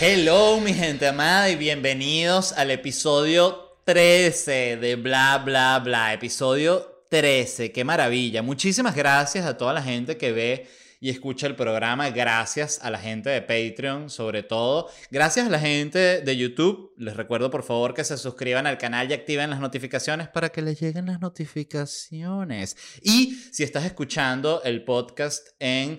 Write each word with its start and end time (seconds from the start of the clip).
Hello, 0.00 0.60
mi 0.60 0.74
gente 0.74 1.08
amada, 1.08 1.50
y 1.50 1.56
bienvenidos 1.56 2.52
al 2.52 2.70
episodio 2.70 3.80
13 3.82 4.76
de 4.76 4.94
Bla 4.94 5.42
Bla 5.44 5.80
Bla. 5.80 6.12
Episodio 6.12 7.02
13, 7.10 7.72
qué 7.72 7.82
maravilla. 7.82 8.40
Muchísimas 8.40 8.94
gracias 8.94 9.44
a 9.44 9.56
toda 9.56 9.72
la 9.72 9.82
gente 9.82 10.16
que 10.16 10.30
ve 10.30 10.68
y 11.00 11.10
escucha 11.10 11.48
el 11.48 11.56
programa. 11.56 12.10
Gracias 12.10 12.78
a 12.80 12.92
la 12.92 13.00
gente 13.00 13.28
de 13.30 13.42
Patreon, 13.42 14.08
sobre 14.08 14.44
todo. 14.44 14.88
Gracias 15.10 15.48
a 15.48 15.50
la 15.50 15.58
gente 15.58 16.20
de 16.20 16.36
YouTube. 16.36 16.92
Les 16.96 17.16
recuerdo, 17.16 17.50
por 17.50 17.64
favor, 17.64 17.92
que 17.92 18.04
se 18.04 18.16
suscriban 18.18 18.68
al 18.68 18.78
canal 18.78 19.10
y 19.10 19.14
activen 19.14 19.50
las 19.50 19.58
notificaciones 19.58 20.28
para 20.28 20.50
que 20.50 20.62
les 20.62 20.80
lleguen 20.80 21.06
las 21.06 21.20
notificaciones. 21.20 22.76
Y 23.02 23.34
si 23.50 23.64
estás 23.64 23.84
escuchando 23.84 24.62
el 24.62 24.84
podcast 24.84 25.48
en 25.58 25.98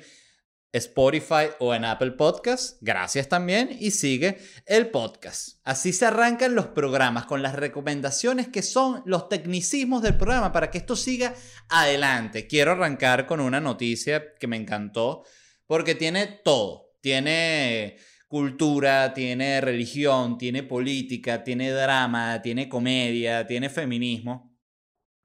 Spotify 0.71 1.49
o 1.59 1.73
en 1.73 1.83
Apple 1.83 2.11
Podcast. 2.11 2.77
Gracias 2.81 3.27
también 3.27 3.75
y 3.79 3.91
sigue 3.91 4.37
el 4.65 4.89
podcast. 4.89 5.59
Así 5.63 5.93
se 5.93 6.05
arrancan 6.05 6.53
los 6.53 6.67
programas 6.67 7.25
con 7.25 7.41
las 7.41 7.55
recomendaciones 7.55 8.47
que 8.47 8.61
son 8.61 9.01
los 9.05 9.29
tecnicismos 9.29 10.01
del 10.03 10.17
programa 10.17 10.51
para 10.51 10.69
que 10.69 10.77
esto 10.77 10.95
siga 10.95 11.33
adelante. 11.69 12.45
Quiero 12.47 12.71
arrancar 12.71 13.25
con 13.25 13.39
una 13.39 13.59
noticia 13.59 14.35
que 14.39 14.47
me 14.47 14.57
encantó 14.57 15.23
porque 15.65 15.95
tiene 15.95 16.27
todo. 16.43 16.93
Tiene 17.01 17.97
cultura, 18.27 19.13
tiene 19.13 19.59
religión, 19.61 20.37
tiene 20.37 20.61
política, 20.63 21.43
tiene 21.43 21.71
drama, 21.71 22.41
tiene 22.41 22.69
comedia, 22.69 23.47
tiene 23.47 23.69
feminismo. 23.69 24.55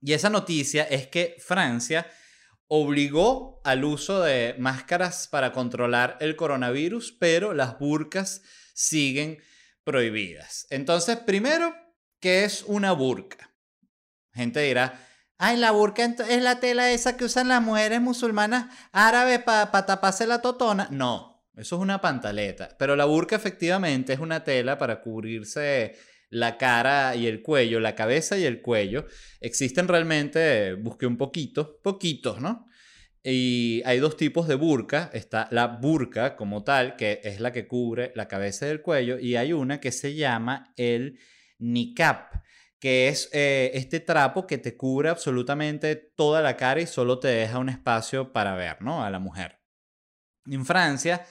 Y 0.01 0.13
esa 0.13 0.31
noticia 0.31 0.85
es 0.85 1.09
que 1.09 1.37
Francia 1.39 2.07
obligó 2.77 3.61
al 3.63 3.85
uso 3.85 4.21
de 4.21 4.57
máscaras 4.59 5.29
para 5.29 5.53
controlar 5.53 6.17
el 6.21 6.35
coronavirus, 6.35 7.13
pero 7.13 7.55
las 7.55 7.79
burcas 7.79 8.43
siguen 8.75 9.39
prohibidas. 9.85 10.67
Entonces, 10.71 11.19
primero, 11.19 11.73
¿qué 12.19 12.43
es 12.43 12.65
una 12.67 12.91
burka? 12.91 13.55
Gente 14.33 14.61
dirá, 14.61 15.01
ay, 15.39 15.57
la 15.57 15.71
burka 15.71 16.05
es 16.05 16.43
la 16.43 16.59
tela 16.59 16.91
esa 16.91 17.17
que 17.17 17.27
usan 17.27 17.47
las 17.47 17.63
mujeres 17.63 18.01
musulmanas 18.01 18.75
árabes 18.91 19.41
para 19.41 19.87
taparse 19.87 20.27
la 20.27 20.43
totona. 20.43 20.89
No, 20.91 21.47
eso 21.57 21.77
es 21.77 21.81
una 21.81 22.01
pantaleta. 22.01 22.71
Pero 22.77 22.97
la 22.97 23.05
burka 23.05 23.37
efectivamente 23.37 24.13
es 24.13 24.19
una 24.19 24.43
tela 24.43 24.79
para 24.79 25.01
cubrirse 25.01 25.97
la 26.35 26.59
cara 26.59 27.15
y 27.15 27.29
el 27.29 27.43
cuello, 27.43 27.79
la 27.79 27.95
cabeza 27.95 28.37
y 28.37 28.45
el 28.45 28.61
cuello. 28.61 29.07
Existen 29.41 29.87
realmente, 29.87 30.75
busqué 30.75 31.07
un 31.07 31.17
poquito, 31.17 31.81
poquitos, 31.81 32.41
¿no? 32.41 32.67
Y 33.23 33.83
hay 33.87 34.01
dos 34.01 34.17
tipos 34.17 34.49
de 34.49 34.57
burka. 34.57 35.11
Está 35.13 35.47
la 35.53 35.69
burka 35.69 36.35
como 36.35 36.65
tal, 36.65 36.97
que 36.97 37.21
es 37.23 37.39
la 37.39 37.53
que 37.53 37.69
cubre 37.69 38.13
la 38.17 38.27
cabeza 38.27 38.67
y 38.67 38.71
el 38.71 38.83
cuello, 38.83 39.19
y 39.19 39.37
hay 39.37 39.53
una 39.53 39.81
que 39.81 39.93
se 39.93 40.15
llama 40.15 40.73
el 40.77 41.21
niqab, 41.59 42.43
que 42.81 43.07
es 43.09 43.31
eh, 43.33 43.71
este 43.75 44.01
trapo 44.01 44.47
que 44.47 44.59
te 44.59 44.77
cubre 44.77 45.11
absolutamente 45.11 45.95
toda 45.95 46.43
la 46.43 46.57
cara 46.57 46.81
y 46.81 46.87
solo 46.87 47.21
te 47.21 47.29
deja 47.29 47.59
un 47.61 47.69
espacio 47.69 48.33
para 48.33 48.57
ver, 48.57 48.83
¿no? 48.83 49.05
A 49.05 49.11
la 49.11 49.21
mujer. 49.21 49.61
En 50.47 50.67
Francia 50.67 51.25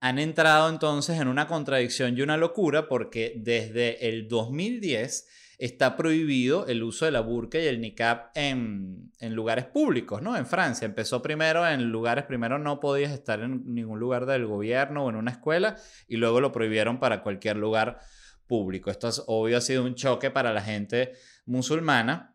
han 0.00 0.18
entrado 0.18 0.68
entonces 0.68 1.20
en 1.20 1.28
una 1.28 1.46
contradicción 1.46 2.16
y 2.16 2.22
una 2.22 2.38
locura 2.38 2.88
porque 2.88 3.34
desde 3.36 4.08
el 4.08 4.28
2010 4.28 5.28
está 5.58 5.94
prohibido 5.94 6.66
el 6.66 6.82
uso 6.82 7.04
de 7.04 7.10
la 7.10 7.20
burka 7.20 7.58
y 7.58 7.66
el 7.66 7.82
niqab 7.82 8.30
en, 8.34 9.12
en, 9.20 9.34
lugares 9.34 9.66
públicos, 9.66 10.22
¿no? 10.22 10.34
En 10.34 10.46
Francia 10.46 10.86
empezó 10.86 11.20
primero 11.20 11.68
en 11.68 11.92
lugares, 11.92 12.24
primero 12.24 12.58
no 12.58 12.80
podías 12.80 13.12
estar 13.12 13.40
en 13.40 13.74
ningún 13.74 14.00
lugar 14.00 14.24
del 14.24 14.46
gobierno 14.46 15.04
o 15.04 15.10
en 15.10 15.16
una 15.16 15.32
escuela 15.32 15.76
y 16.08 16.16
luego 16.16 16.40
lo 16.40 16.50
prohibieron 16.50 16.98
para 16.98 17.22
cualquier 17.22 17.58
lugar 17.58 17.98
público. 18.46 18.90
Esto 18.90 19.08
es, 19.08 19.22
obvio 19.26 19.58
ha 19.58 19.60
sido 19.60 19.84
un 19.84 19.96
choque 19.96 20.30
para 20.30 20.54
la 20.54 20.62
gente 20.62 21.12
musulmana 21.44 22.34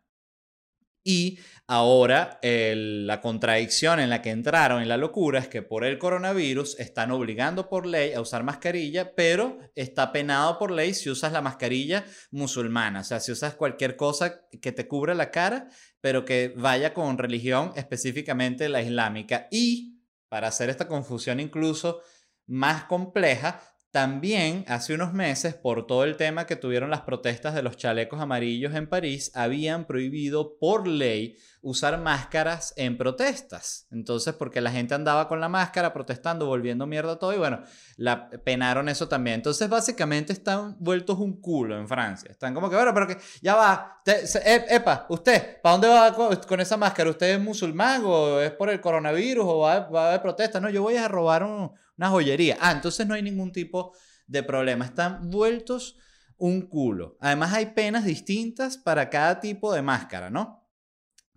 y 1.06 1.38
ahora 1.68 2.38
la 2.42 3.20
contradicción 3.20 4.00
en 4.00 4.10
la 4.10 4.20
que 4.22 4.30
entraron 4.30 4.82
en 4.82 4.88
la 4.88 4.96
locura 4.96 5.38
es 5.38 5.48
que 5.48 5.62
por 5.62 5.84
el 5.84 5.98
coronavirus 5.98 6.78
están 6.80 7.12
obligando 7.12 7.68
por 7.68 7.86
ley 7.86 8.12
a 8.12 8.20
usar 8.20 8.42
mascarilla, 8.42 9.14
pero 9.14 9.58
está 9.76 10.10
penado 10.10 10.58
por 10.58 10.72
ley 10.72 10.94
si 10.94 11.08
usas 11.08 11.32
la 11.32 11.40
mascarilla 11.40 12.04
musulmana. 12.32 13.00
O 13.00 13.04
sea, 13.04 13.20
si 13.20 13.30
usas 13.30 13.54
cualquier 13.54 13.96
cosa 13.96 14.42
que 14.60 14.72
te 14.72 14.88
cubra 14.88 15.14
la 15.14 15.30
cara, 15.30 15.68
pero 16.00 16.24
que 16.24 16.52
vaya 16.56 16.92
con 16.92 17.18
religión, 17.18 17.72
específicamente 17.76 18.68
la 18.68 18.82
islámica. 18.82 19.46
Y 19.50 20.00
para 20.28 20.48
hacer 20.48 20.70
esta 20.70 20.88
confusión 20.88 21.38
incluso 21.38 22.00
más 22.46 22.84
compleja, 22.84 23.62
también 23.96 24.66
hace 24.68 24.92
unos 24.92 25.14
meses, 25.14 25.54
por 25.54 25.86
todo 25.86 26.04
el 26.04 26.18
tema 26.18 26.46
que 26.46 26.54
tuvieron 26.54 26.90
las 26.90 27.00
protestas 27.00 27.54
de 27.54 27.62
los 27.62 27.78
chalecos 27.78 28.20
amarillos 28.20 28.74
en 28.74 28.90
París, 28.90 29.32
habían 29.34 29.86
prohibido 29.86 30.58
por 30.58 30.86
ley 30.86 31.38
usar 31.62 31.98
máscaras 31.98 32.74
en 32.76 32.98
protestas. 32.98 33.86
Entonces, 33.90 34.34
porque 34.34 34.60
la 34.60 34.70
gente 34.70 34.92
andaba 34.92 35.28
con 35.28 35.40
la 35.40 35.48
máscara 35.48 35.94
protestando, 35.94 36.44
volviendo 36.44 36.86
mierda 36.86 37.18
todo, 37.18 37.32
y 37.32 37.38
bueno, 37.38 37.62
la 37.96 38.28
penaron 38.28 38.90
eso 38.90 39.08
también. 39.08 39.36
Entonces, 39.36 39.66
básicamente 39.66 40.34
están 40.34 40.76
vueltos 40.78 41.18
un 41.18 41.40
culo 41.40 41.78
en 41.78 41.88
Francia. 41.88 42.30
Están 42.30 42.52
como 42.52 42.68
que, 42.68 42.76
bueno, 42.76 42.92
pero 42.92 43.06
que 43.06 43.16
ya 43.40 43.54
va, 43.54 44.02
epa, 44.04 45.06
usted, 45.08 45.62
¿para 45.62 45.72
dónde 45.72 45.88
va 45.88 46.12
con, 46.46 46.60
esa 46.60 46.76
máscara? 46.76 47.08
¿Usted 47.08 47.36
es 47.36 47.40
musulmán 47.40 48.02
o 48.04 48.42
es 48.42 48.50
por 48.50 48.68
el 48.68 48.78
coronavirus 48.78 49.46
o 49.48 49.58
va, 49.60 49.88
va 49.88 50.04
a 50.04 50.08
haber 50.08 50.20
protestas? 50.20 50.60
No, 50.60 50.68
yo 50.68 50.82
voy 50.82 50.98
a 50.98 51.08
robar 51.08 51.44
un 51.44 51.72
una 51.96 52.10
joyería. 52.10 52.58
Ah, 52.60 52.72
entonces 52.72 53.06
no 53.06 53.14
hay 53.14 53.22
ningún 53.22 53.52
tipo 53.52 53.94
de 54.26 54.42
problema. 54.42 54.84
Están 54.84 55.30
vueltos 55.30 55.96
un 56.36 56.62
culo. 56.62 57.16
Además 57.20 57.54
hay 57.54 57.66
penas 57.66 58.04
distintas 58.04 58.76
para 58.76 59.08
cada 59.10 59.40
tipo 59.40 59.72
de 59.72 59.82
máscara, 59.82 60.30
¿no? 60.30 60.68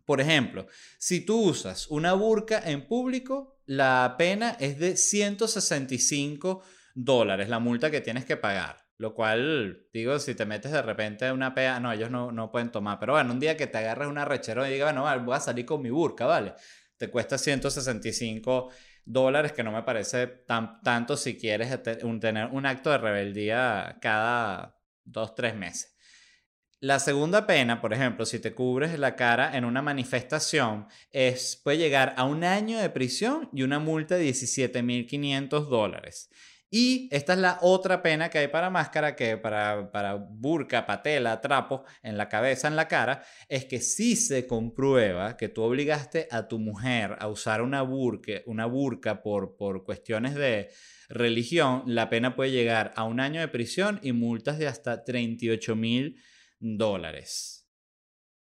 Por 0.05 0.21
ejemplo, 0.21 0.65
si 0.97 1.21
tú 1.21 1.39
usas 1.39 1.87
una 1.87 2.13
burka 2.13 2.59
en 2.65 2.87
público, 2.87 3.61
la 3.65 4.15
pena 4.17 4.57
es 4.59 4.79
de 4.79 4.97
165 4.97 6.63
dólares, 6.95 7.47
la 7.47 7.59
multa 7.59 7.91
que 7.91 8.01
tienes 8.01 8.25
que 8.25 8.35
pagar. 8.35 8.89
Lo 8.97 9.13
cual, 9.13 9.87
digo, 9.93 10.19
si 10.19 10.35
te 10.35 10.45
metes 10.45 10.71
de 10.71 10.81
repente 10.81 11.31
una 11.31 11.53
pea, 11.53 11.79
no, 11.79 11.91
ellos 11.91 12.11
no, 12.11 12.31
no 12.31 12.51
pueden 12.51 12.69
tomar. 12.71 12.99
Pero 12.99 13.13
bueno, 13.13 13.31
un 13.31 13.39
día 13.39 13.55
que 13.55 13.67
te 13.67 13.77
agarres 13.77 14.09
una 14.09 14.25
rechero 14.25 14.67
y 14.67 14.71
digas, 14.71 14.93
bueno, 14.93 15.23
voy 15.23 15.35
a 15.35 15.39
salir 15.39 15.65
con 15.65 15.81
mi 15.81 15.89
burka, 15.89 16.25
¿vale? 16.25 16.53
Te 16.97 17.09
cuesta 17.09 17.37
165 17.37 18.69
dólares, 19.09 19.51
que 19.51 19.63
no 19.63 19.71
me 19.71 19.83
parece 19.83 20.27
tan, 20.27 20.81
tanto 20.81 21.17
si 21.17 21.37
quieres 21.37 21.77
tener 21.83 22.47
un 22.51 22.65
acto 22.65 22.91
de 22.91 22.99
rebeldía 22.99 23.97
cada 24.01 24.79
dos, 25.03 25.33
tres 25.35 25.55
meses. 25.55 25.95
La 26.79 26.99
segunda 26.99 27.45
pena, 27.45 27.81
por 27.81 27.91
ejemplo, 27.91 28.25
si 28.25 28.39
te 28.39 28.53
cubres 28.53 28.97
la 28.97 29.17
cara 29.17 29.57
en 29.57 29.65
una 29.65 29.81
manifestación, 29.81 30.87
es, 31.11 31.59
puede 31.61 31.77
llegar 31.77 32.13
a 32.15 32.23
un 32.23 32.45
año 32.45 32.79
de 32.79 32.89
prisión 32.89 33.49
y 33.51 33.63
una 33.63 33.79
multa 33.79 34.15
de 34.15 34.29
17.500 34.29 35.67
dólares. 35.67 36.29
Y 36.71 37.09
esta 37.11 37.33
es 37.33 37.39
la 37.39 37.57
otra 37.61 38.03
pena 38.03 38.29
que 38.29 38.37
hay 38.37 38.47
para 38.47 38.69
máscara, 38.69 39.15
que 39.15 39.37
para, 39.37 39.91
para 39.91 40.13
burka, 40.13 40.85
patela, 40.85 41.41
trapo 41.41 41.83
en 42.03 42.15
la 42.15 42.29
cabeza, 42.29 42.67
en 42.67 42.75
la 42.75 42.87
cara, 42.87 43.23
es 43.47 43.65
que 43.65 43.81
si 43.81 44.15
se 44.15 44.45
comprueba 44.45 45.35
que 45.35 45.49
tú 45.49 45.63
obligaste 45.63 46.27
a 46.29 46.47
tu 46.47 46.59
mujer 46.59 47.15
a 47.19 47.27
usar 47.27 47.63
una 47.63 47.81
burka, 47.81 48.33
una 48.45 48.67
burka 48.67 49.23
por, 49.23 49.57
por 49.57 49.83
cuestiones 49.83 50.35
de 50.35 50.69
religión, 51.09 51.83
la 51.87 52.07
pena 52.07 52.35
puede 52.35 52.51
llegar 52.51 52.93
a 52.95 53.03
un 53.03 53.19
año 53.19 53.41
de 53.41 53.47
prisión 53.47 53.99
y 54.03 54.11
multas 54.11 54.59
de 54.59 54.67
hasta 54.67 55.03
38 55.03 55.75
mil 55.75 56.21
dólares. 56.59 57.67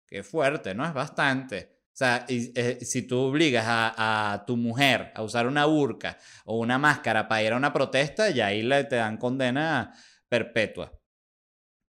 Qué 0.08 0.24
fuerte, 0.24 0.74
¿no? 0.74 0.84
Es 0.84 0.94
bastante. 0.96 1.79
O 2.00 2.02
sea, 2.02 2.26
eh, 2.30 2.78
si 2.82 3.02
tú 3.02 3.20
obligas 3.20 3.66
a, 3.68 4.46
tu 4.48 4.56
mujer 4.56 5.12
a 5.16 5.22
usar 5.22 5.46
una 5.48 5.66
burka 5.66 6.18
o 6.46 6.58
una 6.58 6.78
máscara 6.78 7.28
para 7.28 7.44
ir 7.44 7.52
a 7.52 7.58
una 7.58 7.74
protesta, 7.74 8.30
ya 8.30 8.46
ahí 8.48 8.62
le, 8.62 8.86
te 8.86 8.96
dan 8.96 9.18
condena 9.18 9.94
perpetua. 10.30 10.98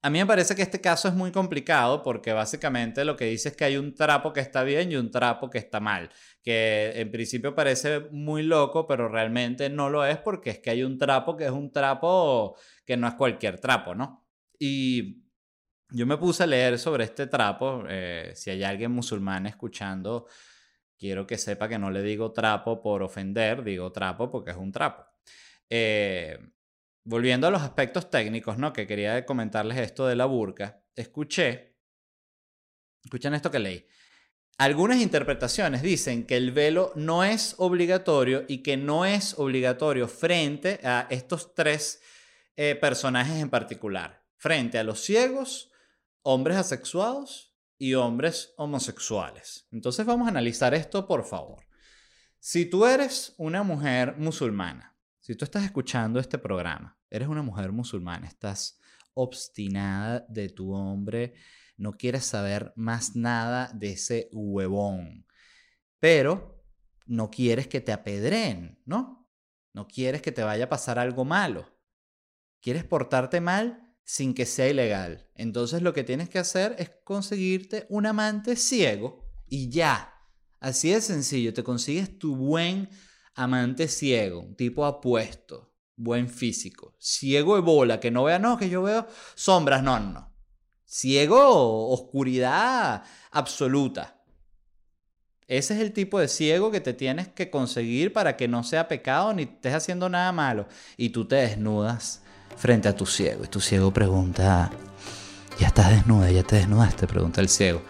A 0.02 0.08
mí 0.08 0.20
me 0.20 0.26
parece 0.26 0.54
que 0.54 0.62
este 0.62 0.80
caso 0.80 1.08
es 1.08 1.14
muy 1.14 1.32
complicado 1.32 2.04
porque 2.04 2.32
básicamente 2.32 3.04
lo 3.04 3.16
que 3.16 3.24
dice 3.24 3.48
es 3.48 3.56
que 3.56 3.64
hay 3.64 3.78
un 3.78 3.96
trapo 3.96 4.32
que 4.32 4.38
está 4.38 4.62
bien 4.62 4.92
y 4.92 4.94
un 4.94 5.10
trapo 5.10 5.50
que 5.50 5.58
está 5.58 5.80
mal, 5.80 6.08
que 6.40 6.92
en 6.94 7.10
principio 7.10 7.56
parece 7.56 7.98
muy 8.12 8.44
loco, 8.44 8.86
pero 8.86 9.08
realmente 9.08 9.68
no 9.70 9.90
lo 9.90 10.06
es 10.06 10.18
porque 10.18 10.50
es 10.50 10.60
que 10.60 10.70
hay 10.70 10.84
un 10.84 10.98
trapo 10.98 11.36
que 11.36 11.46
es 11.46 11.50
un 11.50 11.72
trapo 11.72 12.56
que 12.84 12.96
no 12.96 13.08
es 13.08 13.14
cualquier 13.14 13.58
trapo, 13.58 13.96
¿no? 13.96 14.24
Y 14.56 15.25
yo 15.90 16.06
me 16.06 16.16
puse 16.16 16.42
a 16.42 16.46
leer 16.46 16.78
sobre 16.78 17.04
este 17.04 17.26
trapo. 17.26 17.84
Eh, 17.88 18.32
si 18.34 18.50
hay 18.50 18.64
alguien 18.64 18.90
musulmán 18.90 19.46
escuchando, 19.46 20.26
quiero 20.98 21.26
que 21.26 21.38
sepa 21.38 21.68
que 21.68 21.78
no 21.78 21.90
le 21.90 22.02
digo 22.02 22.32
trapo 22.32 22.80
por 22.80 23.02
ofender, 23.02 23.62
digo 23.62 23.92
trapo 23.92 24.30
porque 24.30 24.50
es 24.50 24.56
un 24.56 24.72
trapo. 24.72 25.04
Eh, 25.68 26.38
volviendo 27.04 27.46
a 27.46 27.50
los 27.50 27.62
aspectos 27.62 28.10
técnicos, 28.10 28.58
¿no? 28.58 28.72
Que 28.72 28.86
quería 28.86 29.24
comentarles 29.24 29.78
esto 29.78 30.06
de 30.06 30.16
la 30.16 30.26
burka. 30.26 30.82
Escuché, 30.94 31.76
escuchen 33.04 33.34
esto 33.34 33.50
que 33.50 33.58
leí. 33.58 33.86
Algunas 34.58 35.00
interpretaciones 35.02 35.82
dicen 35.82 36.26
que 36.26 36.36
el 36.36 36.50
velo 36.50 36.92
no 36.96 37.24
es 37.24 37.54
obligatorio 37.58 38.44
y 38.48 38.62
que 38.62 38.78
no 38.78 39.04
es 39.04 39.38
obligatorio 39.38 40.08
frente 40.08 40.80
a 40.82 41.06
estos 41.10 41.54
tres 41.54 42.00
eh, 42.56 42.74
personajes 42.74 43.36
en 43.36 43.50
particular, 43.50 44.24
frente 44.36 44.78
a 44.78 44.84
los 44.84 45.00
ciegos, 45.00 45.70
hombres 46.28 46.56
asexuados 46.56 47.56
y 47.78 47.94
hombres 47.94 48.52
homosexuales. 48.56 49.68
Entonces 49.70 50.04
vamos 50.04 50.26
a 50.26 50.30
analizar 50.30 50.74
esto, 50.74 51.06
por 51.06 51.24
favor. 51.24 51.64
Si 52.40 52.66
tú 52.66 52.84
eres 52.84 53.32
una 53.38 53.62
mujer 53.62 54.16
musulmana, 54.18 54.96
si 55.20 55.36
tú 55.36 55.44
estás 55.44 55.62
escuchando 55.62 56.18
este 56.18 56.38
programa, 56.38 56.98
eres 57.10 57.28
una 57.28 57.42
mujer 57.42 57.70
musulmana, 57.70 58.26
estás 58.26 58.80
obstinada 59.14 60.26
de 60.28 60.48
tu 60.48 60.74
hombre, 60.74 61.34
no 61.76 61.92
quieres 61.92 62.24
saber 62.24 62.72
más 62.74 63.14
nada 63.14 63.70
de 63.72 63.92
ese 63.92 64.28
huevón, 64.32 65.28
pero 66.00 66.60
no 67.06 67.30
quieres 67.30 67.68
que 67.68 67.80
te 67.80 67.92
apedreen, 67.92 68.82
¿no? 68.84 69.30
No 69.72 69.86
quieres 69.86 70.22
que 70.22 70.32
te 70.32 70.42
vaya 70.42 70.64
a 70.64 70.70
pasar 70.70 70.98
algo 70.98 71.24
malo. 71.24 71.72
Quieres 72.60 72.82
portarte 72.82 73.40
mal 73.40 73.85
sin 74.06 74.34
que 74.34 74.46
sea 74.46 74.68
ilegal. 74.68 75.28
Entonces 75.34 75.82
lo 75.82 75.92
que 75.92 76.04
tienes 76.04 76.30
que 76.30 76.38
hacer 76.38 76.76
es 76.78 76.90
conseguirte 77.04 77.86
un 77.90 78.06
amante 78.06 78.56
ciego 78.56 79.28
y 79.48 79.68
ya. 79.68 80.14
Así 80.60 80.90
de 80.90 81.00
sencillo, 81.00 81.52
te 81.52 81.64
consigues 81.64 82.18
tu 82.18 82.36
buen 82.36 82.88
amante 83.34 83.88
ciego, 83.88 84.40
un 84.40 84.56
tipo 84.56 84.86
apuesto, 84.86 85.74
buen 85.96 86.30
físico, 86.30 86.96
ciego 86.98 87.56
de 87.56 87.62
bola, 87.62 88.00
que 88.00 88.12
no 88.12 88.24
vea, 88.24 88.38
no, 88.38 88.56
que 88.56 88.70
yo 88.70 88.82
veo 88.82 89.06
sombras, 89.34 89.82
no, 89.82 89.98
no. 89.98 90.32
Ciego, 90.84 91.90
oscuridad 91.90 93.02
absoluta. 93.32 94.22
Ese 95.48 95.74
es 95.74 95.80
el 95.80 95.92
tipo 95.92 96.20
de 96.20 96.28
ciego 96.28 96.70
que 96.70 96.80
te 96.80 96.94
tienes 96.94 97.28
que 97.28 97.50
conseguir 97.50 98.12
para 98.12 98.36
que 98.36 98.46
no 98.46 98.62
sea 98.62 98.88
pecado 98.88 99.34
ni 99.34 99.42
estés 99.42 99.74
haciendo 99.74 100.08
nada 100.08 100.30
malo. 100.30 100.68
Y 100.96 101.10
tú 101.10 101.26
te 101.26 101.36
desnudas 101.36 102.22
frente 102.56 102.88
a 102.88 102.96
tu 102.96 103.06
ciego. 103.06 103.44
Y 103.44 103.48
tu 103.48 103.60
ciego 103.60 103.92
pregunta, 103.92 104.70
¿ya 105.58 105.68
estás 105.68 105.90
desnuda? 105.90 106.30
¿Ya 106.30 106.42
te 106.42 106.56
desnudaste? 106.56 107.06
Pregunta 107.06 107.40
el 107.40 107.48
ciego. 107.48 107.82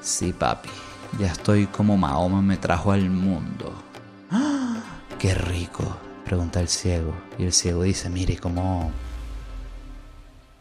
Sí, 0.00 0.32
papi, 0.32 0.70
ya 1.18 1.28
estoy 1.28 1.66
como 1.66 1.96
Mahoma 1.96 2.40
me 2.42 2.56
trajo 2.56 2.92
al 2.92 3.10
mundo. 3.10 3.72
¡Ah! 4.30 4.82
¡Qué 5.18 5.34
rico! 5.34 5.96
Pregunta 6.24 6.60
el 6.60 6.68
ciego. 6.68 7.14
Y 7.38 7.44
el 7.44 7.52
ciego 7.52 7.82
dice, 7.82 8.08
mire, 8.08 8.38
¿cómo, 8.38 8.92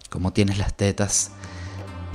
cómo 0.10 0.34
tienes 0.34 0.58
las 0.58 0.76
tetas? 0.76 1.32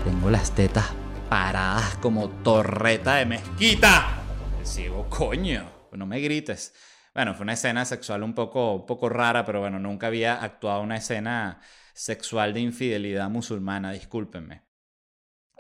Tengo 0.04 0.30
las 0.30 0.50
tetas 0.50 0.86
paradas 1.30 1.96
como 2.02 2.28
torreta 2.28 3.14
de 3.14 3.26
mezquita. 3.26 4.22
El 4.60 4.66
ciego, 4.66 5.08
coño, 5.08 5.70
no 5.92 6.06
me 6.06 6.20
grites. 6.20 6.74
Bueno, 7.14 7.34
fue 7.34 7.44
una 7.44 7.52
escena 7.52 7.84
sexual 7.84 8.24
un 8.24 8.34
poco, 8.34 8.84
poco 8.84 9.08
rara, 9.08 9.44
pero 9.44 9.60
bueno, 9.60 9.78
nunca 9.78 10.08
había 10.08 10.42
actuado 10.42 10.82
una 10.82 10.96
escena 10.96 11.60
sexual 11.92 12.52
de 12.52 12.60
infidelidad 12.60 13.30
musulmana, 13.30 13.92
discúlpenme. 13.92 14.64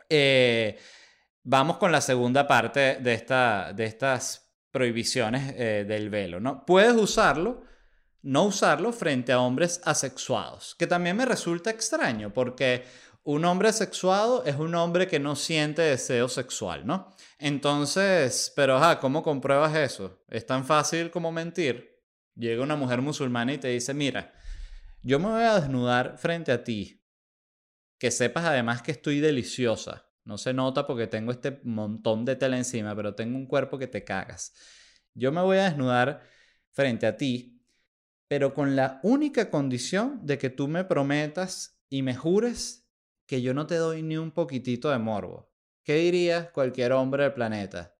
Eh, 0.08 0.76
vamos 1.44 1.76
con 1.76 1.92
la 1.92 2.00
segunda 2.00 2.48
parte 2.48 2.96
de, 2.96 3.14
esta, 3.14 3.72
de 3.72 3.84
estas 3.84 4.52
prohibiciones 4.72 5.54
eh, 5.56 5.84
del 5.86 6.10
velo, 6.10 6.40
¿no? 6.40 6.66
Puedes 6.66 6.96
usarlo, 6.96 7.62
no 8.22 8.42
usarlo 8.46 8.92
frente 8.92 9.30
a 9.30 9.38
hombres 9.38 9.80
asexuados, 9.84 10.74
que 10.74 10.88
también 10.88 11.16
me 11.16 11.24
resulta 11.24 11.70
extraño, 11.70 12.32
porque 12.32 12.84
un 13.22 13.44
hombre 13.44 13.72
sexuado 13.72 14.44
es 14.44 14.56
un 14.56 14.74
hombre 14.74 15.06
que 15.06 15.20
no 15.20 15.36
siente 15.36 15.82
deseo 15.82 16.28
sexual, 16.28 16.84
¿no? 16.84 17.13
Entonces, 17.46 18.50
pero 18.56 18.78
ajá, 18.78 18.98
¿cómo 19.00 19.22
compruebas 19.22 19.76
eso? 19.76 20.24
Es 20.30 20.46
tan 20.46 20.64
fácil 20.64 21.10
como 21.10 21.30
mentir. 21.30 22.02
Llega 22.34 22.62
una 22.62 22.74
mujer 22.74 23.02
musulmana 23.02 23.52
y 23.52 23.58
te 23.58 23.68
dice, 23.68 23.92
mira, 23.92 24.32
yo 25.02 25.18
me 25.18 25.28
voy 25.28 25.42
a 25.42 25.60
desnudar 25.60 26.16
frente 26.16 26.52
a 26.52 26.64
ti. 26.64 27.04
Que 27.98 28.10
sepas 28.10 28.46
además 28.46 28.80
que 28.80 28.92
estoy 28.92 29.20
deliciosa. 29.20 30.10
No 30.24 30.38
se 30.38 30.54
nota 30.54 30.86
porque 30.86 31.06
tengo 31.06 31.32
este 31.32 31.60
montón 31.64 32.24
de 32.24 32.36
tela 32.36 32.56
encima, 32.56 32.96
pero 32.96 33.14
tengo 33.14 33.36
un 33.36 33.44
cuerpo 33.44 33.76
que 33.78 33.88
te 33.88 34.04
cagas. 34.04 34.54
Yo 35.12 35.30
me 35.30 35.42
voy 35.42 35.58
a 35.58 35.64
desnudar 35.64 36.22
frente 36.70 37.06
a 37.06 37.18
ti, 37.18 37.62
pero 38.26 38.54
con 38.54 38.74
la 38.74 39.00
única 39.02 39.50
condición 39.50 40.24
de 40.24 40.38
que 40.38 40.48
tú 40.48 40.66
me 40.66 40.84
prometas 40.84 41.78
y 41.90 42.00
me 42.00 42.14
jures 42.14 42.88
que 43.26 43.42
yo 43.42 43.52
no 43.52 43.66
te 43.66 43.74
doy 43.74 44.02
ni 44.02 44.16
un 44.16 44.30
poquitito 44.30 44.88
de 44.88 44.98
morbo. 44.98 45.53
¿Qué 45.84 45.96
diría 45.96 46.50
cualquier 46.50 46.92
hombre 46.92 47.24
del 47.24 47.34
planeta? 47.34 47.94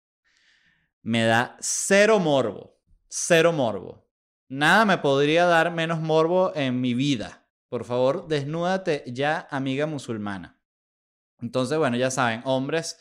Me 1.02 1.24
da 1.24 1.56
cero 1.60 2.18
morbo, 2.18 2.80
cero 3.08 3.52
morbo. 3.52 4.08
Nada 4.48 4.86
me 4.86 4.96
podría 4.96 5.44
dar 5.44 5.70
menos 5.70 6.00
morbo 6.00 6.52
en 6.54 6.80
mi 6.80 6.94
vida. 6.94 7.46
Por 7.68 7.84
favor, 7.84 8.26
desnúdate 8.26 9.04
ya, 9.06 9.46
amiga 9.50 9.84
musulmana. 9.86 10.58
Entonces, 11.40 11.76
bueno, 11.76 11.98
ya 11.98 12.10
saben, 12.10 12.40
hombres 12.44 12.98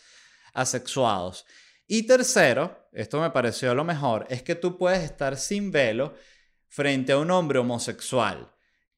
asexuados. 0.54 1.46
Y 1.88 2.06
tercero, 2.06 2.90
esto 2.92 3.22
me 3.22 3.32
pareció 3.32 3.74
lo 3.74 3.86
mejor, 3.86 4.28
es 4.30 4.44
que 4.44 4.56
tú 4.56 4.78
puedes 4.78 5.02
estar 5.04 5.38
sin 5.38 5.72
velo 5.72 6.14
frente 6.68 7.14
a 7.14 7.20
un 7.20 7.32
hombre 7.32 7.60
homosexual 7.60 8.53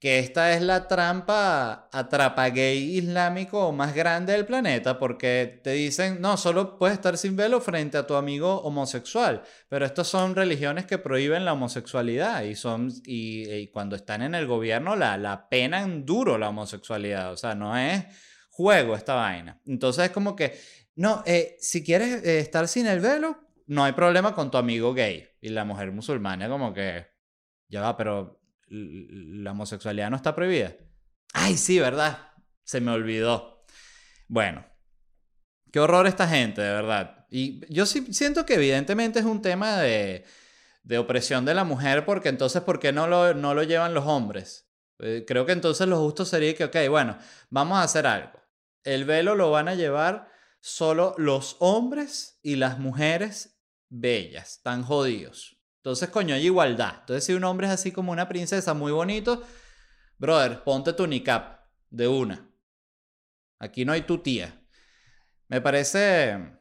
que 0.06 0.19
esta 0.19 0.54
es 0.54 0.62
la 0.62 0.88
trampa 0.88 1.90
atrapa 1.92 2.50
gay 2.50 2.96
islámico 2.96 3.72
más 3.72 3.96
grande 3.96 4.34
del 4.34 4.46
planeta, 4.46 5.00
porque 5.00 5.60
te 5.63 5.72
dicen, 5.72 6.22
no, 6.22 6.38
solo 6.38 6.78
puedes 6.78 6.96
estar 6.96 7.18
sin 7.18 7.36
velo 7.36 7.60
frente 7.60 7.98
a 7.98 8.06
tu 8.06 8.13
amigo 8.13 8.62
homosexual, 8.62 9.42
pero 9.68 9.84
estas 9.84 10.06
son 10.06 10.36
religiones 10.36 10.86
que 10.86 11.00
prohíben 11.00 11.44
la 11.44 11.54
homosexualidad 11.54 12.44
y, 12.44 12.54
son, 12.54 12.94
y, 13.04 13.66
cuando 13.69 13.96
están 13.96 14.22
en 14.22 14.36
el 14.36 14.46
gobierno 14.46 14.96
la, 14.96 15.18
la 15.18 15.50
penan 15.50 16.06
duro 16.06 16.38
la 16.38 16.50
homosexualidad, 16.50 17.34
o 17.34 17.38
sea, 17.38 17.56
no 17.56 17.75
es 17.75 18.06
juego 18.51 18.96
esta 18.96 19.16
vaina. 19.16 19.60
Entonces 19.66 20.06
es 20.06 20.12
como 20.12 20.36
que, 20.36 20.56
no, 20.94 21.24
eh, 21.25 21.58
si 21.60 21.84
quieres 21.84 22.24
eh, 22.24 22.38
estar 22.38 22.68
sin 22.68 22.86
el 22.86 23.00
velo, 23.00 23.40
no 23.66 23.84
hay 23.84 23.94
problema 23.94 24.36
con 24.36 24.51
tu 24.51 24.60
amigo 24.60 24.94
gay. 24.94 25.28
Y 25.42 25.50
la 25.50 25.66
mujer 25.66 25.92
musulmana 25.92 26.48
como 26.48 26.75
que, 26.75 27.08
ya 27.69 27.81
va, 27.81 27.98
pero 27.98 28.45
la 28.68 29.52
homosexualidad 29.52 30.10
no 30.10 30.16
está 30.16 30.36
prohibida. 30.36 30.76
Ay, 31.34 31.58
sí, 31.58 31.80
¿verdad? 31.80 32.32
Se 32.64 32.82
me 32.82 32.92
olvidó. 32.92 33.66
Bueno, 34.28 34.66
qué 35.72 35.80
horror 35.80 36.08
esta 36.08 36.28
gente, 36.28 36.62
de 36.62 36.72
verdad. 36.72 37.26
Y 37.30 37.62
yo 37.74 37.86
sí 37.86 38.14
siento 38.14 38.46
que 38.46 38.56
evidentemente 38.56 39.20
es 39.20 39.26
un 39.26 39.42
tema 39.42 39.78
de, 39.78 40.26
de 40.84 40.98
opresión 40.98 41.46
de 41.46 41.54
la 41.54 41.64
mujer, 41.64 42.06
porque 42.06 42.30
entonces, 42.30 42.62
¿por 42.62 42.80
qué 42.80 42.92
no 42.92 43.08
lo, 43.08 43.34
no 43.34 43.54
lo 43.54 43.63
llevan 43.63 43.94
los 43.94 44.06
hombres? 44.06 44.70
Eh, 45.00 45.25
creo 45.28 45.46
que 45.46 45.51
entonces 45.51 45.88
lo 45.88 46.00
justo 46.00 46.25
sería 46.25 46.56
que, 46.56 46.66
ok, 46.66 46.78
bueno, 46.89 47.18
vamos 47.50 47.78
a 47.78 47.84
hacer 47.84 48.08
algo. 48.08 48.39
El 48.84 49.06
velo 49.06 49.36
lo 49.36 49.51
van 49.51 49.68
a 49.68 49.75
llevar 49.75 50.30
solo 50.62 51.13
los 51.18 51.58
hombres 51.60 52.39
y 52.42 52.56
las 52.56 52.80
mujeres 52.80 53.60
bellas, 53.89 54.62
tan 54.63 54.84
jodidos. 54.84 55.55
Entonces, 55.86 56.10
coño, 56.10 56.34
hay 56.34 56.46
igualdad. 56.46 56.96
Entonces, 57.01 57.25
si 57.25 57.34
un 57.34 57.44
hombre 57.44 57.68
es 57.68 57.74
así 57.74 57.92
como 57.92 58.12
una 58.12 58.27
princesa 58.27 58.74
muy 58.74 58.92
bonito, 58.92 59.44
brother, 60.18 60.63
ponte 60.63 60.94
tu 60.94 61.06
niqab 61.06 61.60
de 61.92 62.08
una. 62.08 62.50
Aquí 63.60 63.86
no 63.86 63.94
hay 63.94 64.01
tu 64.01 64.18
tía. 64.18 64.60
Me 65.48 65.62
parece. 65.62 66.58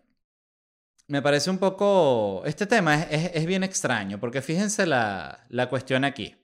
Me 1.08 1.22
parece 1.22 1.48
un 1.48 1.56
poco. 1.56 2.42
Este 2.44 2.66
tema 2.66 3.02
es, 3.04 3.46
bien 3.46 3.64
extraño, 3.64 4.20
porque 4.20 4.42
fíjense 4.42 4.84
la, 4.84 5.46
la 5.48 5.70
cuestión 5.70 6.04
aquí. 6.04 6.36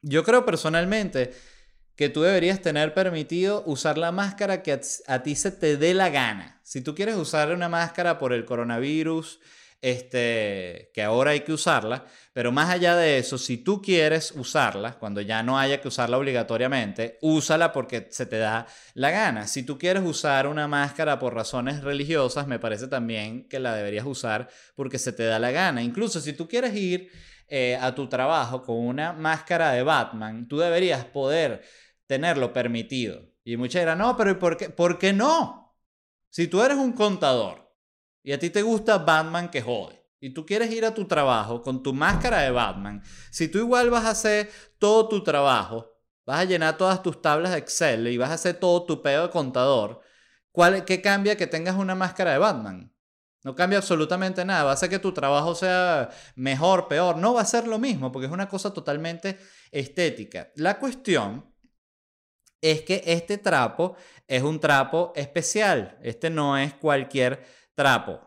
Yo 0.00 0.22
creo 0.22 0.46
personalmente 0.46 1.34
que 1.96 2.08
tú 2.08 2.22
deberías 2.22 2.62
tener 2.62 2.94
permitido 2.94 3.64
usar 3.66 3.98
la 3.98 4.12
máscara 4.12 4.62
que 4.62 4.80
a, 5.08 5.22
ti 5.24 5.34
se 5.34 5.50
te 5.50 5.76
dé 5.76 5.92
la 5.92 6.10
gana. 6.10 6.60
Si 6.62 6.82
tú 6.82 6.94
quieres 6.94 7.16
usar 7.16 7.52
una 7.52 7.68
máscara 7.68 8.16
por 8.16 8.32
el 8.32 8.44
coronavirus, 8.44 9.40
este, 9.84 10.90
que 10.94 11.02
ahora 11.02 11.32
hay 11.32 11.40
que 11.40 11.52
usarla, 11.52 12.06
pero 12.32 12.52
más 12.52 12.70
allá 12.70 12.96
de 12.96 13.18
eso, 13.18 13.36
si 13.36 13.58
tú 13.58 13.82
quieres 13.82 14.32
usarla, 14.32 14.98
cuando 14.98 15.20
ya 15.20 15.42
no 15.42 15.58
haya 15.58 15.82
que 15.82 15.88
usarla 15.88 16.16
obligatoriamente, 16.16 17.18
úsala 17.20 17.70
porque 17.70 18.08
se 18.10 18.24
te 18.24 18.38
da 18.38 18.66
la 18.94 19.10
gana. 19.10 19.46
Si 19.46 19.62
tú 19.62 19.76
quieres 19.76 20.02
usar 20.02 20.46
una 20.46 20.66
máscara 20.68 21.18
por 21.18 21.34
razones 21.34 21.84
religiosas, 21.84 22.46
me 22.46 22.58
parece 22.58 22.88
también 22.88 23.46
que 23.46 23.60
la 23.60 23.74
deberías 23.74 24.06
usar 24.06 24.48
porque 24.74 24.98
se 24.98 25.12
te 25.12 25.24
da 25.24 25.38
la 25.38 25.50
gana. 25.50 25.82
Incluso 25.82 26.18
si 26.22 26.32
tú 26.32 26.48
quieres 26.48 26.74
ir 26.74 27.10
eh, 27.48 27.76
a 27.78 27.94
tu 27.94 28.08
trabajo 28.08 28.62
con 28.62 28.78
una 28.78 29.12
máscara 29.12 29.72
de 29.72 29.82
Batman, 29.82 30.48
tú 30.48 30.56
deberías 30.56 31.04
poder 31.04 31.62
tenerlo 32.06 32.54
permitido. 32.54 33.20
Y 33.44 33.58
muchas 33.58 33.82
dirán, 33.82 33.98
no, 33.98 34.16
pero 34.16 34.38
¿por 34.38 34.56
qué? 34.56 34.70
¿por 34.70 34.98
qué 34.98 35.12
no? 35.12 35.76
Si 36.30 36.48
tú 36.48 36.62
eres 36.62 36.78
un 36.78 36.92
contador, 36.94 37.63
y 38.24 38.32
a 38.32 38.38
ti 38.40 38.50
te 38.50 38.62
gusta 38.62 38.98
Batman 38.98 39.48
que 39.48 39.62
jode, 39.62 40.04
y 40.18 40.30
tú 40.30 40.44
quieres 40.44 40.72
ir 40.72 40.84
a 40.84 40.94
tu 40.94 41.04
trabajo 41.04 41.62
con 41.62 41.82
tu 41.82 41.92
máscara 41.92 42.40
de 42.40 42.50
Batman, 42.50 43.00
si 43.30 43.46
tú 43.46 43.58
igual 43.58 43.90
vas 43.90 44.06
a 44.06 44.10
hacer 44.10 44.50
todo 44.80 45.08
tu 45.08 45.22
trabajo, 45.22 45.92
vas 46.26 46.40
a 46.40 46.44
llenar 46.44 46.76
todas 46.76 47.02
tus 47.02 47.22
tablas 47.22 47.52
de 47.52 47.58
Excel 47.58 48.08
y 48.08 48.18
vas 48.18 48.30
a 48.30 48.34
hacer 48.34 48.56
todo 48.56 48.84
tu 48.84 49.00
pedo 49.02 49.22
de 49.22 49.30
contador, 49.30 50.00
¿cuál, 50.50 50.84
¿qué 50.84 51.00
cambia 51.00 51.36
que 51.36 51.46
tengas 51.46 51.76
una 51.76 51.94
máscara 51.94 52.32
de 52.32 52.38
Batman? 52.38 52.94
No 53.44 53.54
cambia 53.54 53.78
absolutamente 53.78 54.42
nada. 54.44 54.64
Va 54.64 54.70
a 54.70 54.74
hacer 54.74 54.88
que 54.88 54.98
tu 54.98 55.12
trabajo 55.12 55.54
sea 55.54 56.08
mejor, 56.34 56.88
peor. 56.88 57.18
No 57.18 57.34
va 57.34 57.42
a 57.42 57.44
ser 57.44 57.68
lo 57.68 57.78
mismo 57.78 58.10
porque 58.10 58.26
es 58.26 58.32
una 58.32 58.48
cosa 58.48 58.72
totalmente 58.72 59.38
estética. 59.70 60.50
La 60.56 60.78
cuestión 60.78 61.44
es 62.62 62.80
que 62.82 63.02
este 63.04 63.36
trapo 63.36 63.96
es 64.26 64.42
un 64.42 64.58
trapo 64.58 65.12
especial. 65.14 65.98
Este 66.02 66.30
no 66.30 66.56
es 66.56 66.72
cualquier 66.72 67.44
trapo. 67.74 68.20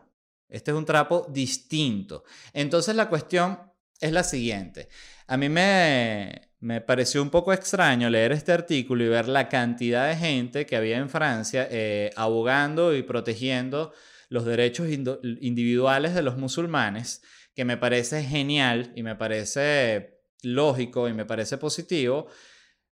Este 0.48 0.70
es 0.70 0.76
un 0.76 0.84
trapo 0.84 1.26
distinto. 1.28 2.24
Entonces 2.52 2.94
la 2.94 3.08
cuestión 3.08 3.58
es 4.00 4.12
la 4.12 4.24
siguiente. 4.24 4.88
A 5.26 5.36
mí 5.36 5.48
me, 5.48 6.48
me 6.60 6.80
pareció 6.80 7.22
un 7.22 7.30
poco 7.30 7.52
extraño 7.52 8.10
leer 8.10 8.32
este 8.32 8.52
artículo 8.52 9.04
y 9.04 9.08
ver 9.08 9.28
la 9.28 9.48
cantidad 9.48 10.08
de 10.08 10.16
gente 10.16 10.66
que 10.66 10.76
había 10.76 10.98
en 10.98 11.10
Francia 11.10 11.68
eh, 11.70 12.10
abogando 12.16 12.96
y 12.96 13.02
protegiendo 13.02 13.92
los 14.28 14.44
derechos 14.44 14.88
individuales 14.88 16.14
de 16.14 16.22
los 16.22 16.36
musulmanes, 16.36 17.22
que 17.54 17.64
me 17.64 17.76
parece 17.76 18.22
genial 18.22 18.92
y 18.94 19.02
me 19.02 19.16
parece 19.16 20.20
lógico 20.42 21.08
y 21.08 21.14
me 21.14 21.24
parece 21.24 21.58
positivo, 21.58 22.28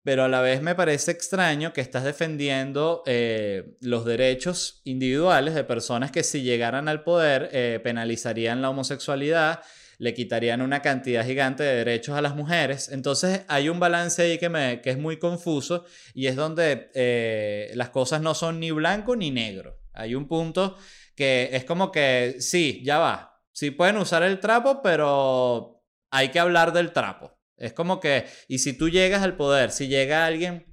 pero 0.04 0.24
a 0.24 0.28
la 0.28 0.42
vez 0.42 0.62
me 0.62 0.76
parece 0.76 1.12
extraño 1.12 1.74
que 1.74 1.82
estás 1.82 2.04
defendiendo 2.04 3.04
eh, 3.06 3.78
los 3.82 4.06
derechos 4.06 4.82
individuales 4.84 5.54
de 5.56 5.64
personas 5.64 6.12
que 6.12 6.24
si 6.24 6.42
llegaran 6.42 6.88
al 6.88 7.04
poder 7.04 7.50
eh, 7.52 7.80
penalizarían 7.84 8.62
la 8.62 8.70
homosexualidad 8.70 9.62
le 10.00 10.14
quitarían 10.14 10.62
una 10.62 10.82
cantidad 10.82 11.26
gigante 11.26 11.62
de 11.62 11.76
derechos 11.76 12.18
a 12.18 12.22
las 12.22 12.34
mujeres. 12.34 12.90
Entonces 12.90 13.42
hay 13.50 13.68
un 13.68 13.80
balance 13.80 14.22
ahí 14.22 14.38
que, 14.38 14.48
me, 14.48 14.82
que 14.82 14.92
es 14.92 14.98
muy 14.98 15.20
confuso 15.20 15.86
y 16.14 16.28
es 16.28 16.38
donde 16.38 16.90
eh, 16.96 17.72
las 17.76 17.90
cosas 17.90 18.22
no 18.22 18.34
son 18.34 18.62
ni 18.62 18.72
blanco 18.72 19.18
ni 19.18 19.30
negro. 19.30 19.78
Hay 19.94 20.16
un 20.16 20.28
punto 20.28 20.78
que 21.16 21.50
es 21.52 21.66
como 21.66 21.92
que, 21.92 22.38
sí, 22.40 22.82
ya 22.86 22.98
va, 22.98 23.42
sí 23.52 23.72
pueden 23.72 23.98
usar 23.98 24.24
el 24.24 24.40
trapo, 24.40 24.82
pero 24.82 25.84
hay 26.12 26.30
que 26.30 26.40
hablar 26.40 26.72
del 26.72 26.94
trapo. 26.94 27.38
Es 27.60 27.74
como 27.74 28.00
que, 28.00 28.26
y 28.48 28.60
si 28.60 28.74
tú 28.74 28.90
llegas 28.90 29.22
al 29.22 29.36
poder, 29.36 29.72
si 29.72 29.88
llega 29.88 30.26
alguien 30.26 30.66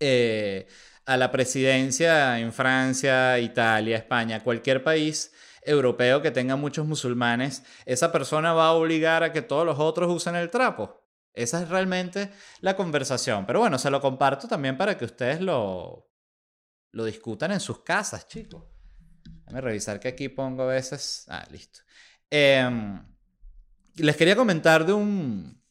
eh, 0.00 0.66
a 1.04 1.16
la 1.16 1.30
presidencia 1.30 2.38
en 2.38 2.52
Francia, 2.52 3.38
Italia, 3.38 3.96
España, 3.96 4.42
cualquier 4.42 4.82
país, 4.84 5.32
europeo 5.62 6.22
que 6.22 6.30
tenga 6.30 6.56
muchos 6.56 6.86
musulmanes, 6.86 7.62
esa 7.84 8.10
persona 8.12 8.52
va 8.52 8.68
a 8.68 8.72
obligar 8.72 9.22
a 9.22 9.32
que 9.32 9.42
todos 9.42 9.66
los 9.66 9.78
otros 9.78 10.10
usen 10.10 10.34
el 10.36 10.50
trapo. 10.50 11.04
Esa 11.34 11.62
es 11.62 11.68
realmente 11.68 12.30
la 12.60 12.74
conversación. 12.74 13.46
Pero 13.46 13.60
bueno, 13.60 13.78
se 13.78 13.90
lo 13.90 14.00
comparto 14.00 14.48
también 14.48 14.76
para 14.76 14.96
que 14.96 15.04
ustedes 15.04 15.40
lo, 15.40 16.10
lo 16.92 17.04
discutan 17.04 17.52
en 17.52 17.60
sus 17.60 17.82
casas, 17.82 18.26
chicos. 18.26 18.64
Déjame 19.24 19.60
revisar 19.60 20.00
que 20.00 20.08
aquí 20.08 20.28
pongo 20.28 20.64
a 20.64 20.66
veces. 20.66 21.24
Ah, 21.28 21.46
listo. 21.50 21.80
Em, 22.30 23.00
les 23.96 24.16
quería 24.16 24.36
comentar 24.36 24.84
de 24.84 24.92
un, 24.92 25.62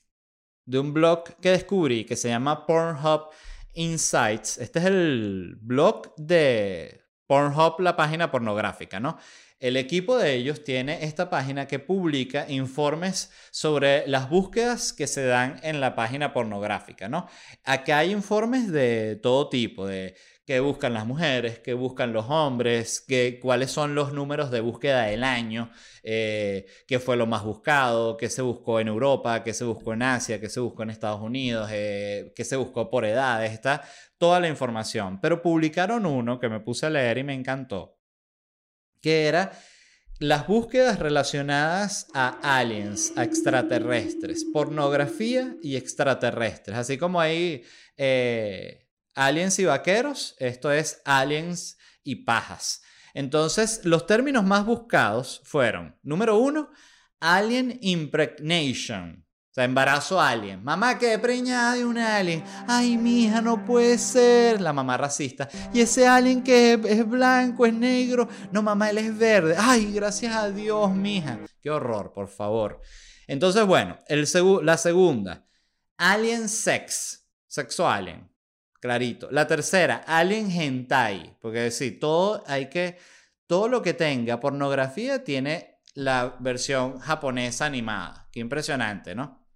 de 0.68 0.78
un 0.78 0.94
blog 0.94 1.24
que 1.42 1.52
descubrí 1.52 2.06
que 2.06 2.16
se 2.16 2.30
llama 2.30 2.68
Pornhub 2.68 3.30
Insights. 3.74 4.60
Este 4.60 4.80
es 4.80 4.86
el 4.86 5.58
blog 5.62 6.14
de 6.18 7.02
Pornhub, 7.26 7.80
la 7.80 7.96
página 7.96 8.30
pornográfica, 8.30 9.00
¿no? 9.00 9.18
El 9.60 9.76
equipo 9.76 10.18
de 10.18 10.36
ellos 10.36 10.64
tiene 10.64 11.04
esta 11.04 11.32
página 11.32 11.68
que 11.68 11.80
publica 11.80 12.46
informes 12.48 13.32
sobre 13.50 14.06
las 14.08 14.30
búsquedas 14.30 14.94
que 14.94 15.08
se 15.08 15.26
dan 15.26 15.60
en 15.64 15.82
la 15.82 15.96
página 15.96 16.32
pornográfica, 16.32 17.10
¿no? 17.10 17.28
Acá 17.64 18.00
hay 18.00 18.12
informes 18.12 18.72
de 18.72 19.16
todo 19.16 19.50
tipo, 19.50 19.88
de 19.88 20.16
qué 20.48 20.62
buscan 20.62 20.94
las 20.94 21.06
mujeres, 21.06 21.60
qué 21.60 21.74
buscan 21.74 22.14
los 22.14 22.28
hombres, 22.30 23.04
qué, 23.06 23.38
cuáles 23.42 23.70
son 23.70 23.96
los 23.96 24.14
números 24.14 24.50
de 24.50 24.62
búsqueda 24.62 25.02
del 25.04 25.26
año, 25.26 25.70
eh, 26.04 26.66
qué 26.88 27.00
fue 27.00 27.18
lo 27.18 27.28
más 27.28 27.44
buscado, 27.44 28.16
qué 28.16 28.30
se 28.30 28.42
buscó 28.42 28.80
en 28.80 28.88
Europa, 28.88 29.44
qué 29.44 29.54
se 29.54 29.66
buscó 29.66 29.92
en 29.92 30.04
Asia, 30.04 30.40
qué 30.40 30.48
se 30.48 30.62
buscó 30.62 30.84
en 30.84 30.92
Estados 30.92 31.22
Unidos, 31.22 31.70
eh, 31.74 32.32
qué 32.34 32.46
se 32.46 32.56
buscó 32.56 32.90
por 32.90 33.04
edades, 33.04 33.52
está 33.52 33.84
toda 34.18 34.40
la 34.40 34.48
información. 34.48 35.20
Pero 35.20 35.42
publicaron 35.42 36.06
uno 36.06 36.40
que 36.40 36.48
me 36.48 36.62
puse 36.62 36.86
a 36.86 36.92
leer 36.92 37.18
y 37.18 37.24
me 37.26 37.34
encantó 37.34 38.00
que 39.02 39.28
era 39.28 39.52
las 40.20 40.48
búsquedas 40.48 40.98
relacionadas 40.98 42.08
a 42.14 42.58
aliens, 42.58 43.12
a 43.18 43.26
extraterrestres, 43.26 44.46
pornografía 44.46 45.58
y 45.62 45.76
extraterrestres, 45.76 46.78
así 46.78 46.98
como 46.98 47.20
hay 47.20 47.64
eh, 47.98 48.87
aliens 49.18 49.60
y 49.60 49.66
vaqueros, 49.66 50.36
esto 50.40 50.72
es 50.72 51.02
aliens 51.04 51.78
y 52.04 52.24
pajas. 52.24 52.82
Entonces, 53.14 53.82
los 53.84 54.06
términos 54.06 54.46
más 54.46 54.66
buscados 54.66 55.42
fueron, 55.44 55.98
número 56.04 56.38
uno, 56.38 56.70
alien 57.20 57.78
impregnation, 57.82 59.28
sea, 59.58 59.64
embarazo 59.64 60.22
alien. 60.22 60.64
Mamá, 60.64 61.00
que 61.00 61.18
preñada 61.18 61.74
de 61.74 61.84
un 61.84 61.98
alien. 61.98 62.44
Ay, 62.68 62.96
mija, 62.96 63.42
no 63.42 63.66
puede 63.66 63.98
ser. 63.98 64.62
La 64.62 64.72
mamá 64.72 64.98
racista. 64.98 65.50
Y 65.74 65.82
ese 65.82 66.06
alien 66.06 66.44
que 66.44 66.74
es 66.74 67.10
blanco, 67.10 67.66
es 67.66 67.74
negro. 67.74 68.30
No, 68.52 68.62
mamá, 68.62 68.92
él 68.92 69.00
es 69.00 69.18
verde. 69.18 69.56
Ay, 69.58 69.92
gracias 69.94 70.36
a 70.36 70.52
Dios, 70.52 70.94
mija. 70.94 71.40
Qué 71.60 71.72
horror, 71.72 72.14
por 72.14 72.28
favor. 72.28 72.82
Entonces, 73.26 73.66
bueno, 73.66 73.98
el 74.08 74.28
la 74.64 74.78
segunda. 74.78 75.44
Alien 75.98 76.50
sex. 76.50 77.28
Sexo 77.48 77.90
alien. 77.90 78.30
Clarito. 78.80 79.30
La 79.32 79.48
tercera, 79.48 80.04
alien 80.06 80.52
hentai. 80.52 81.38
Porque 81.40 81.72
sí, 81.72 81.92
todo 81.92 82.44
hay 82.48 82.68
que. 82.68 82.98
Todo 83.48 83.68
lo 83.70 83.82
que 83.82 83.94
tenga 83.94 84.40
pornografía 84.40 85.24
tiene 85.24 85.80
la 85.94 86.36
versión 86.40 87.00
japonesa 87.00 87.66
animada. 87.66 88.28
Qué 88.32 88.40
impresionante, 88.40 89.16
¿no? 89.16 89.48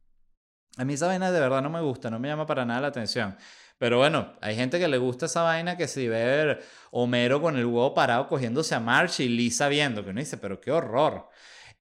A 0.78 0.86
mí 0.86 0.94
esa 0.94 1.08
vaina 1.08 1.32
de 1.32 1.40
verdad 1.40 1.62
no 1.62 1.70
me 1.70 1.82
gusta, 1.82 2.10
no 2.10 2.18
me 2.18 2.30
llama 2.30 2.46
para 2.46 2.66
nada 2.66 2.82
la 2.82 2.88
atención. 2.88 3.36
Pero 3.78 3.98
bueno, 3.98 4.34
hay 4.42 4.56
gente 4.56 4.80
que 4.80 4.88
le 4.88 4.98
gusta 4.98 5.25
esa 5.25 5.42
vaina 5.42 5.75
que 5.75 5.88
si 5.88 6.08
ve 6.08 6.60
Homero 6.92 7.42
con 7.42 7.58
el 7.58 7.66
huevo 7.66 7.94
parado 7.94 8.28
cogiéndose 8.28 8.75
a 8.75 8.80
March 8.80 9.20
y 9.20 9.28
Lisa 9.28 9.68
viendo, 9.68 10.04
que 10.04 10.12
uno 10.12 10.20
dice, 10.20 10.38
pero 10.38 10.62
qué 10.62 10.72
horror. 10.72 11.30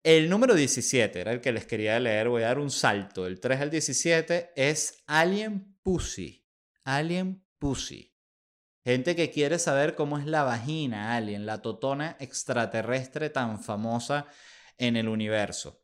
El 0.03 0.29
número 0.29 0.53
17 0.53 1.19
era 1.19 1.31
el 1.34 1.41
que 1.41 1.51
les 1.51 1.65
quería 1.65 2.00
leer, 2.00 2.29
voy 2.29 2.43
a 2.43 2.48
dar 2.48 2.60
un 2.60 2.72
salto. 2.72 3.25
El 3.25 3.39
3 3.39 3.62
al 3.62 3.69
17 3.69 4.51
es 4.55 5.03
Alien 5.07 5.77
Pussy. 5.81 6.46
Alien 6.88 7.44
Pussy. 7.60 8.13
Gente 8.86 9.13
que 9.17 9.29
quiere 9.29 9.60
saber 9.60 9.94
cómo 9.94 10.17
es 10.17 10.25
la 10.25 10.44
vagina 10.44 11.17
alien, 11.17 11.46
la 11.46 11.62
totona 11.62 12.15
extraterrestre 12.22 13.29
tan 13.29 13.62
famosa 13.62 14.25
en 14.77 14.96
el 14.96 15.10
universo. 15.10 15.84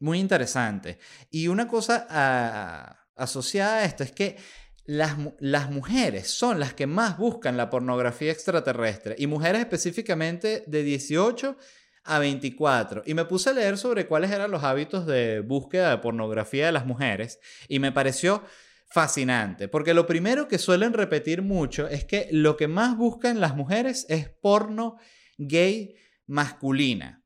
Muy 0.00 0.18
interesante. 0.18 0.98
Y 1.30 1.46
una 1.46 1.68
cosa 1.68 2.08
ah, 2.10 3.06
asociada 3.14 3.76
a 3.76 3.84
esto 3.84 4.02
es 4.02 4.10
que 4.10 4.36
las, 4.84 5.16
las, 5.38 5.70
mujeres 5.70 6.28
son 6.28 6.58
las 6.58 6.74
que 6.74 6.88
más 6.88 7.16
buscan 7.16 7.56
la 7.56 7.70
pornografía 7.70 8.32
extraterrestre 8.32 9.14
y 9.18 9.28
mujeres 9.28 9.60
específicamente 9.60 10.64
de 10.66 10.82
18 10.82 11.56
a 12.02 12.18
24. 12.18 13.04
Y 13.06 13.14
me 13.14 13.24
puse 13.26 13.50
a 13.50 13.52
leer 13.52 13.78
sobre 13.78 14.08
cuáles 14.08 14.32
eran 14.32 14.50
los 14.50 14.64
hábitos 14.64 15.06
de 15.06 15.40
búsqueda 15.40 15.90
de 15.90 15.98
pornografía 15.98 16.66
de 16.66 16.72
las 16.72 16.86
mujeres 16.86 17.38
y 17.68 17.78
me 17.78 17.92
pareció 17.92 18.42
fascinante, 18.88 19.68
porque 19.68 19.94
lo 19.94 20.06
primero 20.06 20.48
que 20.48 20.58
suelen 20.58 20.92
repetir 20.92 21.42
mucho 21.42 21.88
es 21.88 22.04
que 22.04 22.28
lo 22.32 22.56
que 22.56 22.68
más 22.68 22.96
buscan 22.96 23.40
las 23.40 23.54
mujeres 23.54 24.06
es 24.08 24.28
porno 24.28 24.96
gay 25.36 25.94
masculina. 26.26 27.22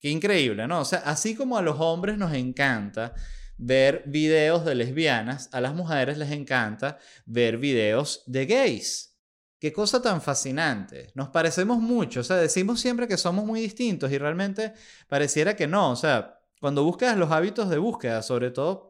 Qué 0.00 0.08
increíble, 0.08 0.66
¿no? 0.66 0.80
O 0.80 0.84
sea, 0.84 1.00
así 1.00 1.34
como 1.34 1.58
a 1.58 1.62
los 1.62 1.78
hombres 1.78 2.16
nos 2.16 2.32
encanta 2.32 3.12
ver 3.58 4.04
videos 4.06 4.64
de 4.64 4.74
lesbianas, 4.74 5.50
a 5.52 5.60
las 5.60 5.74
mujeres 5.74 6.16
les 6.16 6.30
encanta 6.30 6.98
ver 7.26 7.58
videos 7.58 8.22
de 8.26 8.46
gays. 8.46 9.18
Qué 9.58 9.74
cosa 9.74 10.00
tan 10.00 10.22
fascinante. 10.22 11.08
Nos 11.14 11.28
parecemos 11.28 11.78
mucho, 11.78 12.20
o 12.20 12.24
sea, 12.24 12.36
decimos 12.36 12.80
siempre 12.80 13.06
que 13.06 13.18
somos 13.18 13.44
muy 13.44 13.60
distintos 13.60 14.10
y 14.10 14.16
realmente 14.16 14.72
pareciera 15.06 15.54
que 15.54 15.66
no. 15.66 15.90
O 15.90 15.96
sea, 15.96 16.40
cuando 16.60 16.82
buscas 16.82 17.18
los 17.18 17.30
hábitos 17.30 17.68
de 17.68 17.76
búsqueda, 17.76 18.22
sobre 18.22 18.50
todo 18.50 18.89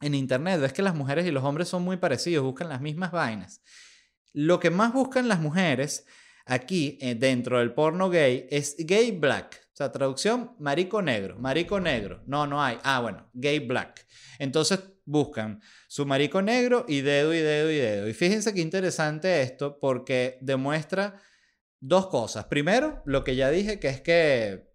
en 0.00 0.14
Internet, 0.14 0.60
ves 0.60 0.72
que 0.72 0.82
las 0.82 0.94
mujeres 0.94 1.26
y 1.26 1.30
los 1.30 1.44
hombres 1.44 1.68
son 1.68 1.82
muy 1.82 1.96
parecidos, 1.96 2.44
buscan 2.44 2.68
las 2.68 2.80
mismas 2.80 3.12
vainas. 3.12 3.62
Lo 4.32 4.60
que 4.60 4.70
más 4.70 4.92
buscan 4.92 5.28
las 5.28 5.40
mujeres 5.40 6.06
aquí 6.46 6.98
eh, 7.00 7.14
dentro 7.14 7.58
del 7.58 7.74
porno 7.74 8.10
gay 8.10 8.46
es 8.50 8.76
gay 8.78 9.12
black 9.12 9.60
sea, 9.80 9.92
traducción, 9.92 10.54
marico 10.58 11.00
negro, 11.00 11.38
marico 11.38 11.80
negro. 11.80 12.22
No, 12.26 12.46
no 12.46 12.62
hay. 12.62 12.78
Ah, 12.82 13.00
bueno, 13.00 13.30
gay 13.32 13.60
black. 13.60 14.06
Entonces 14.38 14.80
buscan 15.06 15.60
su 15.88 16.04
marico 16.04 16.42
negro 16.42 16.84
y 16.86 17.00
dedo 17.00 17.32
y 17.32 17.38
dedo 17.38 17.70
y 17.70 17.76
dedo. 17.76 18.08
Y 18.08 18.12
fíjense 18.12 18.52
qué 18.52 18.60
interesante 18.60 19.40
esto 19.40 19.78
porque 19.80 20.38
demuestra 20.42 21.20
dos 21.80 22.08
cosas. 22.08 22.44
Primero, 22.44 23.02
lo 23.06 23.24
que 23.24 23.36
ya 23.36 23.50
dije, 23.50 23.80
que 23.80 23.88
es 23.88 24.00
que 24.02 24.69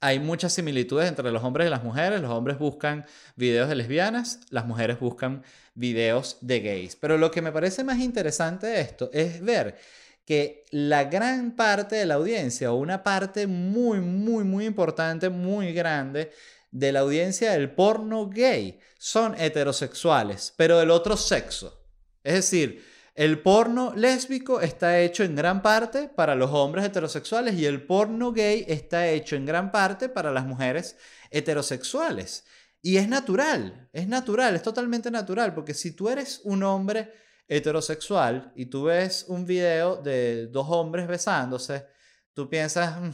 hay 0.00 0.18
muchas 0.18 0.54
similitudes 0.54 1.08
entre 1.08 1.30
los 1.30 1.44
hombres 1.44 1.66
y 1.66 1.70
las 1.70 1.84
mujeres. 1.84 2.20
Los 2.20 2.30
hombres 2.30 2.58
buscan 2.58 3.04
videos 3.36 3.68
de 3.68 3.74
lesbianas, 3.74 4.40
las 4.50 4.66
mujeres 4.66 4.98
buscan 4.98 5.42
videos 5.74 6.38
de 6.40 6.60
gays. 6.60 6.96
Pero 6.96 7.18
lo 7.18 7.30
que 7.30 7.42
me 7.42 7.52
parece 7.52 7.84
más 7.84 7.98
interesante 7.98 8.66
de 8.66 8.80
esto 8.80 9.10
es 9.12 9.42
ver 9.42 9.76
que 10.24 10.64
la 10.70 11.04
gran 11.04 11.54
parte 11.54 11.96
de 11.96 12.06
la 12.06 12.14
audiencia, 12.14 12.72
o 12.72 12.76
una 12.76 13.02
parte 13.02 13.46
muy, 13.46 14.00
muy, 14.00 14.44
muy 14.44 14.64
importante, 14.64 15.28
muy 15.28 15.72
grande, 15.72 16.30
de 16.70 16.92
la 16.92 17.00
audiencia 17.00 17.52
del 17.52 17.70
porno 17.70 18.28
gay 18.28 18.78
son 18.98 19.34
heterosexuales, 19.38 20.54
pero 20.56 20.78
del 20.78 20.90
otro 20.90 21.16
sexo. 21.16 21.84
Es 22.22 22.34
decir, 22.34 22.84
el 23.14 23.40
porno 23.42 23.92
lésbico 23.94 24.60
está 24.60 25.00
hecho 25.00 25.24
en 25.24 25.34
gran 25.34 25.62
parte 25.62 26.08
para 26.08 26.34
los 26.34 26.50
hombres 26.52 26.84
heterosexuales 26.84 27.54
y 27.54 27.66
el 27.66 27.84
porno 27.86 28.32
gay 28.32 28.64
está 28.68 29.08
hecho 29.08 29.36
en 29.36 29.46
gran 29.46 29.72
parte 29.72 30.08
para 30.08 30.30
las 30.30 30.46
mujeres 30.46 30.96
heterosexuales. 31.30 32.44
Y 32.82 32.96
es 32.96 33.08
natural, 33.08 33.88
es 33.92 34.08
natural, 34.08 34.54
es 34.54 34.62
totalmente 34.62 35.10
natural, 35.10 35.54
porque 35.54 35.74
si 35.74 35.92
tú 35.92 36.08
eres 36.08 36.40
un 36.44 36.62
hombre 36.62 37.12
heterosexual 37.46 38.52
y 38.54 38.66
tú 38.66 38.84
ves 38.84 39.26
un 39.28 39.44
video 39.44 39.96
de 39.96 40.46
dos 40.46 40.66
hombres 40.70 41.06
besándose, 41.06 41.86
tú 42.32 42.48
piensas, 42.48 43.00
mm, 43.00 43.10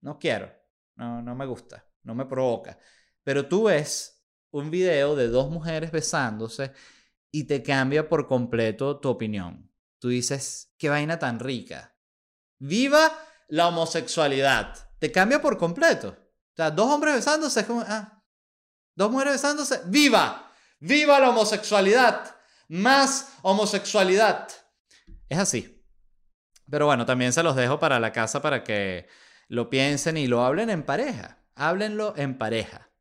no 0.00 0.18
quiero, 0.18 0.50
no, 0.96 1.22
no 1.22 1.34
me 1.34 1.46
gusta, 1.46 1.86
no 2.02 2.14
me 2.14 2.24
provoca. 2.24 2.78
Pero 3.22 3.46
tú 3.46 3.64
ves 3.64 4.14
un 4.50 4.70
video 4.70 5.14
de 5.14 5.28
dos 5.28 5.50
mujeres 5.50 5.92
besándose 5.92 6.72
y 7.34 7.48
te 7.48 7.64
cambia 7.64 8.08
por 8.08 8.28
completo 8.28 9.00
tu 9.00 9.08
opinión. 9.08 9.68
Tú 9.98 10.08
dices, 10.10 10.72
qué 10.78 10.88
vaina 10.88 11.18
tan 11.18 11.40
rica. 11.40 11.96
Viva 12.60 13.10
la 13.48 13.66
homosexualidad. 13.66 14.88
Te 15.00 15.10
cambia 15.10 15.42
por 15.42 15.58
completo. 15.58 16.10
O 16.16 16.54
sea, 16.54 16.70
dos 16.70 16.88
hombres 16.88 17.16
besándose 17.16 17.58
es 17.58 17.66
como, 17.66 17.80
ah, 17.80 18.22
dos 18.94 19.10
mujeres 19.10 19.32
besándose, 19.32 19.80
viva, 19.86 20.52
viva 20.78 21.18
la 21.18 21.30
homosexualidad, 21.30 22.36
más 22.68 23.32
homosexualidad. 23.42 24.46
Es 25.28 25.38
así. 25.40 25.84
Pero 26.70 26.86
bueno, 26.86 27.04
también 27.04 27.32
se 27.32 27.42
los 27.42 27.56
dejo 27.56 27.80
para 27.80 27.98
la 27.98 28.12
casa 28.12 28.40
para 28.40 28.62
que 28.62 29.08
lo 29.48 29.70
piensen 29.70 30.18
y 30.18 30.28
lo 30.28 30.44
hablen 30.44 30.70
en 30.70 30.84
pareja. 30.84 31.44
Háblenlo 31.56 32.14
en 32.16 32.38
pareja. 32.38 32.92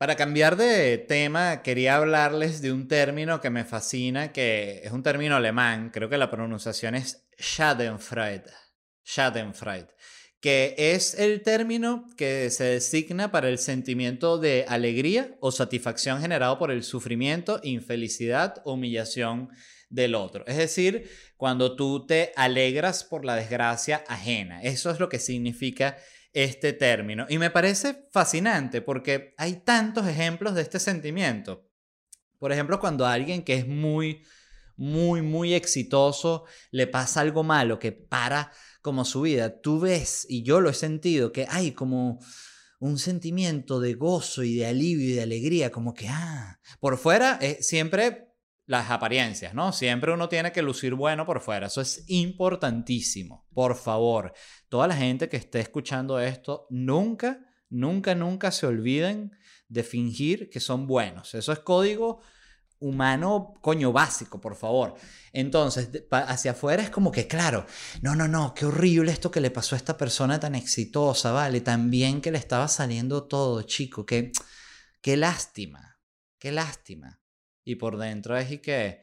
Para 0.00 0.16
cambiar 0.16 0.56
de 0.56 0.96
tema, 0.96 1.60
quería 1.60 1.96
hablarles 1.96 2.62
de 2.62 2.72
un 2.72 2.88
término 2.88 3.42
que 3.42 3.50
me 3.50 3.66
fascina, 3.66 4.32
que 4.32 4.80
es 4.82 4.92
un 4.92 5.02
término 5.02 5.36
alemán, 5.36 5.90
creo 5.92 6.08
que 6.08 6.16
la 6.16 6.30
pronunciación 6.30 6.94
es 6.94 7.26
Schadenfreude. 7.38 8.50
Schadenfreude, 9.04 9.90
que 10.40 10.74
es 10.78 11.12
el 11.18 11.42
término 11.42 12.06
que 12.16 12.48
se 12.48 12.64
designa 12.64 13.30
para 13.30 13.50
el 13.50 13.58
sentimiento 13.58 14.38
de 14.38 14.64
alegría 14.66 15.36
o 15.38 15.52
satisfacción 15.52 16.22
generado 16.22 16.58
por 16.58 16.70
el 16.70 16.82
sufrimiento, 16.82 17.60
infelicidad 17.62 18.62
humillación 18.64 19.50
del 19.90 20.14
otro. 20.14 20.46
Es 20.46 20.56
decir, 20.56 21.10
cuando 21.36 21.76
tú 21.76 22.06
te 22.06 22.32
alegras 22.36 23.04
por 23.04 23.26
la 23.26 23.36
desgracia 23.36 24.02
ajena. 24.08 24.62
Eso 24.62 24.90
es 24.90 24.98
lo 24.98 25.10
que 25.10 25.18
significa 25.18 25.98
este 26.32 26.72
término. 26.72 27.26
Y 27.28 27.38
me 27.38 27.50
parece 27.50 28.08
fascinante 28.10 28.82
porque 28.82 29.34
hay 29.36 29.56
tantos 29.64 30.06
ejemplos 30.06 30.54
de 30.54 30.62
este 30.62 30.78
sentimiento. 30.78 31.68
Por 32.38 32.52
ejemplo, 32.52 32.80
cuando 32.80 33.06
alguien 33.06 33.42
que 33.42 33.54
es 33.54 33.66
muy, 33.66 34.22
muy, 34.76 35.22
muy 35.22 35.54
exitoso 35.54 36.44
le 36.70 36.86
pasa 36.86 37.20
algo 37.20 37.42
malo 37.42 37.78
que 37.78 37.92
para 37.92 38.52
como 38.82 39.04
su 39.04 39.22
vida, 39.22 39.60
tú 39.60 39.80
ves, 39.80 40.26
y 40.28 40.42
yo 40.42 40.60
lo 40.60 40.70
he 40.70 40.74
sentido, 40.74 41.32
que 41.32 41.46
hay 41.50 41.72
como 41.72 42.18
un 42.78 42.98
sentimiento 42.98 43.78
de 43.78 43.92
gozo 43.92 44.42
y 44.42 44.56
de 44.56 44.66
alivio 44.66 45.10
y 45.10 45.12
de 45.12 45.22
alegría, 45.22 45.70
como 45.70 45.92
que, 45.92 46.08
ah, 46.08 46.58
por 46.80 46.96
fuera 46.96 47.38
eh, 47.42 47.58
siempre 47.60 48.29
las 48.70 48.88
apariencias, 48.88 49.52
¿no? 49.52 49.72
Siempre 49.72 50.12
uno 50.12 50.28
tiene 50.28 50.52
que 50.52 50.62
lucir 50.62 50.94
bueno 50.94 51.26
por 51.26 51.40
fuera. 51.40 51.66
Eso 51.66 51.80
es 51.80 52.04
importantísimo. 52.06 53.48
Por 53.52 53.74
favor, 53.74 54.32
toda 54.68 54.86
la 54.86 54.94
gente 54.94 55.28
que 55.28 55.38
esté 55.38 55.58
escuchando 55.58 56.20
esto, 56.20 56.68
nunca, 56.70 57.40
nunca, 57.68 58.14
nunca 58.14 58.52
se 58.52 58.68
olviden 58.68 59.32
de 59.66 59.82
fingir 59.82 60.48
que 60.50 60.60
son 60.60 60.86
buenos. 60.86 61.34
Eso 61.34 61.50
es 61.50 61.58
código 61.58 62.20
humano, 62.78 63.54
coño, 63.60 63.92
básico, 63.92 64.40
por 64.40 64.54
favor. 64.54 64.94
Entonces, 65.32 65.90
hacia 66.12 66.52
afuera 66.52 66.84
es 66.84 66.90
como 66.90 67.10
que, 67.10 67.26
claro, 67.26 67.66
no, 68.02 68.14
no, 68.14 68.28
no, 68.28 68.54
qué 68.54 68.66
horrible 68.66 69.10
esto 69.10 69.32
que 69.32 69.40
le 69.40 69.50
pasó 69.50 69.74
a 69.74 69.78
esta 69.78 69.96
persona 69.98 70.38
tan 70.38 70.54
exitosa, 70.54 71.32
¿vale? 71.32 71.60
También 71.60 72.20
que 72.20 72.30
le 72.30 72.38
estaba 72.38 72.68
saliendo 72.68 73.24
todo, 73.24 73.62
chico, 73.62 74.06
qué, 74.06 74.30
qué 75.00 75.16
lástima, 75.16 75.98
qué 76.38 76.52
lástima. 76.52 77.19
Y 77.64 77.76
por 77.76 77.98
dentro 77.98 78.36
es 78.36 78.50
y 78.50 78.58
que... 78.58 79.02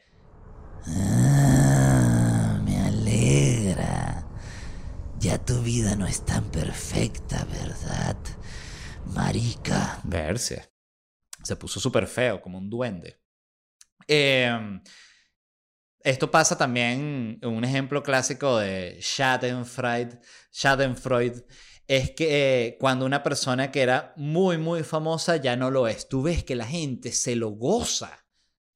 Ah, 0.86 2.60
me 2.64 2.80
alegra. 2.80 4.28
Ya 5.20 5.44
tu 5.44 5.62
vida 5.62 5.96
no 5.96 6.08
es 6.08 6.26
tan 6.26 6.46
perfecta, 6.52 7.46
¿verdad? 7.46 8.18
Marica. 9.14 10.00
Verse. 10.04 10.72
Se 11.44 11.56
puso 11.56 11.80
súper 11.80 12.08
feo, 12.08 12.42
como 12.42 12.58
un 12.58 12.70
duende. 12.70 13.22
Em, 14.08 14.82
esto 16.00 16.32
pasa 16.32 16.58
también, 16.58 17.40
un 17.44 17.64
ejemplo 17.64 18.02
clásico 18.04 18.58
de 18.58 19.00
Schadenfreude, 19.02 20.20
Schadenfreude 20.52 21.46
es 21.88 22.12
que 22.12 22.68
eh, 22.68 22.78
cuando 22.80 23.06
una 23.06 23.24
persona 23.24 23.72
que 23.72 23.82
era 23.82 24.14
muy, 24.18 24.58
muy 24.58 24.84
famosa 24.84 25.38
ya 25.38 25.56
no 25.56 25.72
lo 25.72 25.88
es. 25.88 26.08
Tú 26.10 26.22
ves 26.24 26.44
que 26.44 26.56
la 26.56 26.66
gente 26.66 27.12
se 27.12 27.36
lo 27.36 27.50
goza 27.52 28.27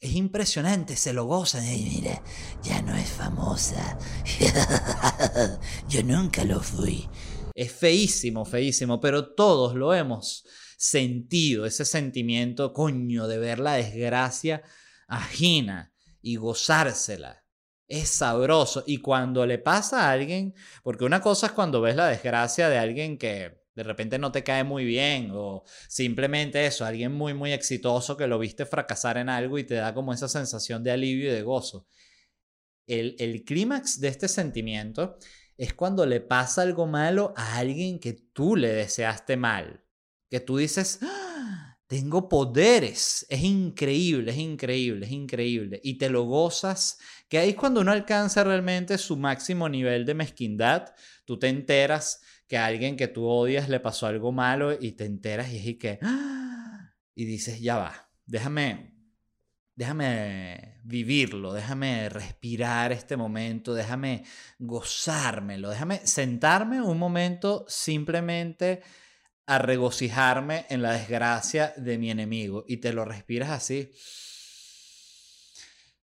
es 0.01 0.15
impresionante, 0.15 0.95
se 0.95 1.13
lo 1.13 1.25
gozan. 1.25 1.63
Y 1.63 1.83
mira, 1.83 2.21
ya 2.63 2.81
no 2.81 2.95
es 2.95 3.07
famosa. 3.07 3.99
Yo 5.87 6.01
nunca 6.03 6.43
lo 6.43 6.59
fui. 6.59 7.07
Es 7.53 7.71
feísimo, 7.71 8.43
feísimo, 8.43 8.99
pero 8.99 9.33
todos 9.35 9.75
lo 9.75 9.93
hemos 9.93 10.43
sentido, 10.75 11.67
ese 11.67 11.85
sentimiento, 11.85 12.73
coño, 12.73 13.27
de 13.27 13.37
ver 13.37 13.59
la 13.59 13.73
desgracia 13.73 14.63
ajena 15.07 15.93
y 16.23 16.37
gozársela. 16.37 17.45
Es 17.87 18.09
sabroso. 18.09 18.83
Y 18.87 18.97
cuando 18.97 19.45
le 19.45 19.59
pasa 19.59 20.07
a 20.07 20.11
alguien, 20.11 20.55
porque 20.81 21.05
una 21.05 21.21
cosa 21.21 21.47
es 21.47 21.51
cuando 21.51 21.79
ves 21.79 21.95
la 21.95 22.07
desgracia 22.07 22.69
de 22.69 22.79
alguien 22.79 23.19
que 23.19 23.60
de 23.75 23.83
repente 23.83 24.19
no 24.19 24.31
te 24.31 24.43
cae 24.43 24.63
muy 24.63 24.85
bien 24.85 25.31
o 25.33 25.63
simplemente 25.87 26.65
eso, 26.65 26.85
alguien 26.85 27.11
muy, 27.13 27.33
muy 27.33 27.53
exitoso 27.53 28.17
que 28.17 28.27
lo 28.27 28.39
viste 28.39 28.65
fracasar 28.65 29.17
en 29.17 29.29
algo 29.29 29.57
y 29.57 29.63
te 29.63 29.75
da 29.75 29.93
como 29.93 30.13
esa 30.13 30.27
sensación 30.27 30.83
de 30.83 30.91
alivio 30.91 31.29
y 31.29 31.33
de 31.33 31.41
gozo. 31.41 31.87
El, 32.87 33.15
el 33.19 33.43
clímax 33.45 33.99
de 34.01 34.09
este 34.09 34.27
sentimiento 34.27 35.17
es 35.57 35.73
cuando 35.73 36.05
le 36.05 36.19
pasa 36.19 36.63
algo 36.63 36.87
malo 36.87 37.33
a 37.37 37.57
alguien 37.57 37.99
que 37.99 38.13
tú 38.13 38.55
le 38.55 38.69
deseaste 38.69 39.37
mal, 39.37 39.85
que 40.29 40.39
tú 40.39 40.57
dices, 40.57 40.99
¡Ah! 41.01 41.77
tengo 41.91 42.29
poderes, 42.29 43.25
es 43.27 43.41
increíble, 43.43 44.31
es 44.31 44.37
increíble, 44.37 45.05
es 45.05 45.11
increíble, 45.11 45.81
y 45.83 45.97
te 45.97 46.09
lo 46.09 46.23
gozas, 46.23 46.97
que 47.27 47.37
ahí 47.37 47.49
es 47.49 47.55
cuando 47.55 47.81
uno 47.81 47.91
alcanza 47.91 48.45
realmente 48.45 48.97
su 48.97 49.17
máximo 49.17 49.67
nivel 49.67 50.05
de 50.05 50.13
mezquindad, 50.13 50.95
tú 51.25 51.37
te 51.37 51.49
enteras 51.49 52.21
que 52.51 52.57
a 52.57 52.65
alguien 52.65 52.97
que 52.97 53.07
tú 53.07 53.25
odias 53.27 53.69
le 53.69 53.79
pasó 53.79 54.07
algo 54.07 54.33
malo 54.33 54.73
y 54.77 54.91
te 54.91 55.05
enteras 55.05 55.53
y 55.53 55.57
es 55.57 55.65
y 55.67 55.75
que... 55.75 55.99
¡ah! 56.01 56.93
Y 57.15 57.23
dices, 57.23 57.61
ya 57.61 57.77
va, 57.77 58.09
déjame, 58.25 58.93
déjame 59.73 60.81
vivirlo, 60.83 61.53
déjame 61.53 62.09
respirar 62.09 62.91
este 62.91 63.15
momento, 63.15 63.73
déjame 63.73 64.25
gozármelo, 64.59 65.69
déjame 65.69 66.05
sentarme 66.05 66.81
un 66.81 66.99
momento 66.99 67.63
simplemente 67.69 68.81
a 69.45 69.57
regocijarme 69.57 70.65
en 70.69 70.81
la 70.81 70.91
desgracia 70.91 71.73
de 71.77 71.97
mi 71.97 72.11
enemigo. 72.11 72.65
Y 72.67 72.77
te 72.77 72.91
lo 72.91 73.05
respiras 73.05 73.49
así. 73.49 73.93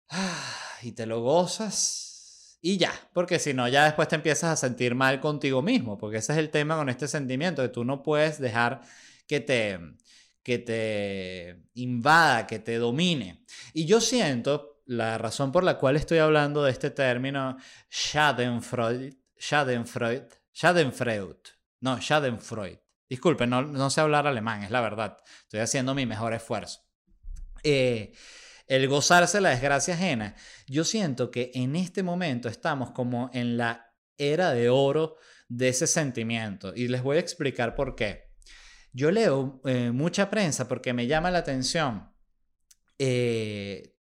¡ah! 0.09 0.57
Y 0.81 0.93
te 0.93 1.05
lo 1.05 1.21
gozas 1.21 2.10
y 2.61 2.77
ya, 2.77 2.93
porque 3.13 3.39
si 3.39 3.53
no, 3.53 3.67
ya 3.67 3.85
después 3.85 4.07
te 4.07 4.15
empiezas 4.15 4.51
a 4.51 4.55
sentir 4.55 4.93
mal 4.93 5.19
contigo 5.19 5.63
mismo, 5.63 5.97
porque 5.97 6.17
ese 6.17 6.33
es 6.33 6.37
el 6.37 6.51
tema 6.51 6.75
con 6.75 6.89
este 6.89 7.07
sentimiento, 7.07 7.63
que 7.63 7.69
tú 7.69 7.83
no 7.83 8.03
puedes 8.03 8.39
dejar 8.39 8.81
que 9.27 9.39
te, 9.39 9.79
que 10.43 10.59
te 10.59 11.63
invada, 11.73 12.45
que 12.45 12.59
te 12.59 12.77
domine. 12.77 13.43
Y 13.73 13.85
yo 13.85 13.99
siento, 13.99 14.83
la 14.85 15.17
razón 15.17 15.51
por 15.51 15.63
la 15.63 15.77
cual 15.79 15.95
estoy 15.95 16.19
hablando 16.19 16.63
de 16.63 16.71
este 16.71 16.91
término, 16.91 17.57
Schadenfreude, 17.89 19.17
Schadenfreude, 19.39 20.27
Schadenfreude, 20.53 21.41
no, 21.79 21.97
Schadenfreude. 21.99 22.83
Disculpen, 23.09 23.49
no, 23.49 23.63
no 23.63 23.89
sé 23.89 24.01
hablar 24.01 24.27
alemán, 24.27 24.63
es 24.63 24.71
la 24.71 24.81
verdad. 24.81 25.17
Estoy 25.43 25.61
haciendo 25.61 25.95
mi 25.95 26.05
mejor 26.05 26.33
esfuerzo. 26.33 26.81
Eh, 27.63 28.13
el 28.67 28.87
gozarse 28.87 29.41
la 29.41 29.49
desgracia 29.49 29.93
ajena. 29.93 30.35
Yo 30.67 30.83
siento 30.83 31.31
que 31.31 31.51
en 31.53 31.75
este 31.75 32.03
momento 32.03 32.49
estamos 32.49 32.91
como 32.91 33.29
en 33.33 33.57
la 33.57 33.93
era 34.17 34.51
de 34.51 34.69
oro 34.69 35.17
de 35.49 35.69
ese 35.69 35.87
sentimiento 35.87 36.73
y 36.75 36.87
les 36.87 37.03
voy 37.03 37.17
a 37.17 37.21
explicar 37.21 37.75
por 37.75 37.95
qué. 37.95 38.31
Yo 38.93 39.11
leo 39.11 39.61
eh, 39.65 39.91
mucha 39.91 40.29
prensa 40.29 40.67
porque 40.67 40.93
me 40.93 41.07
llama 41.07 41.31
la 41.31 41.39
atención 41.39 42.11
eh, 42.99 43.95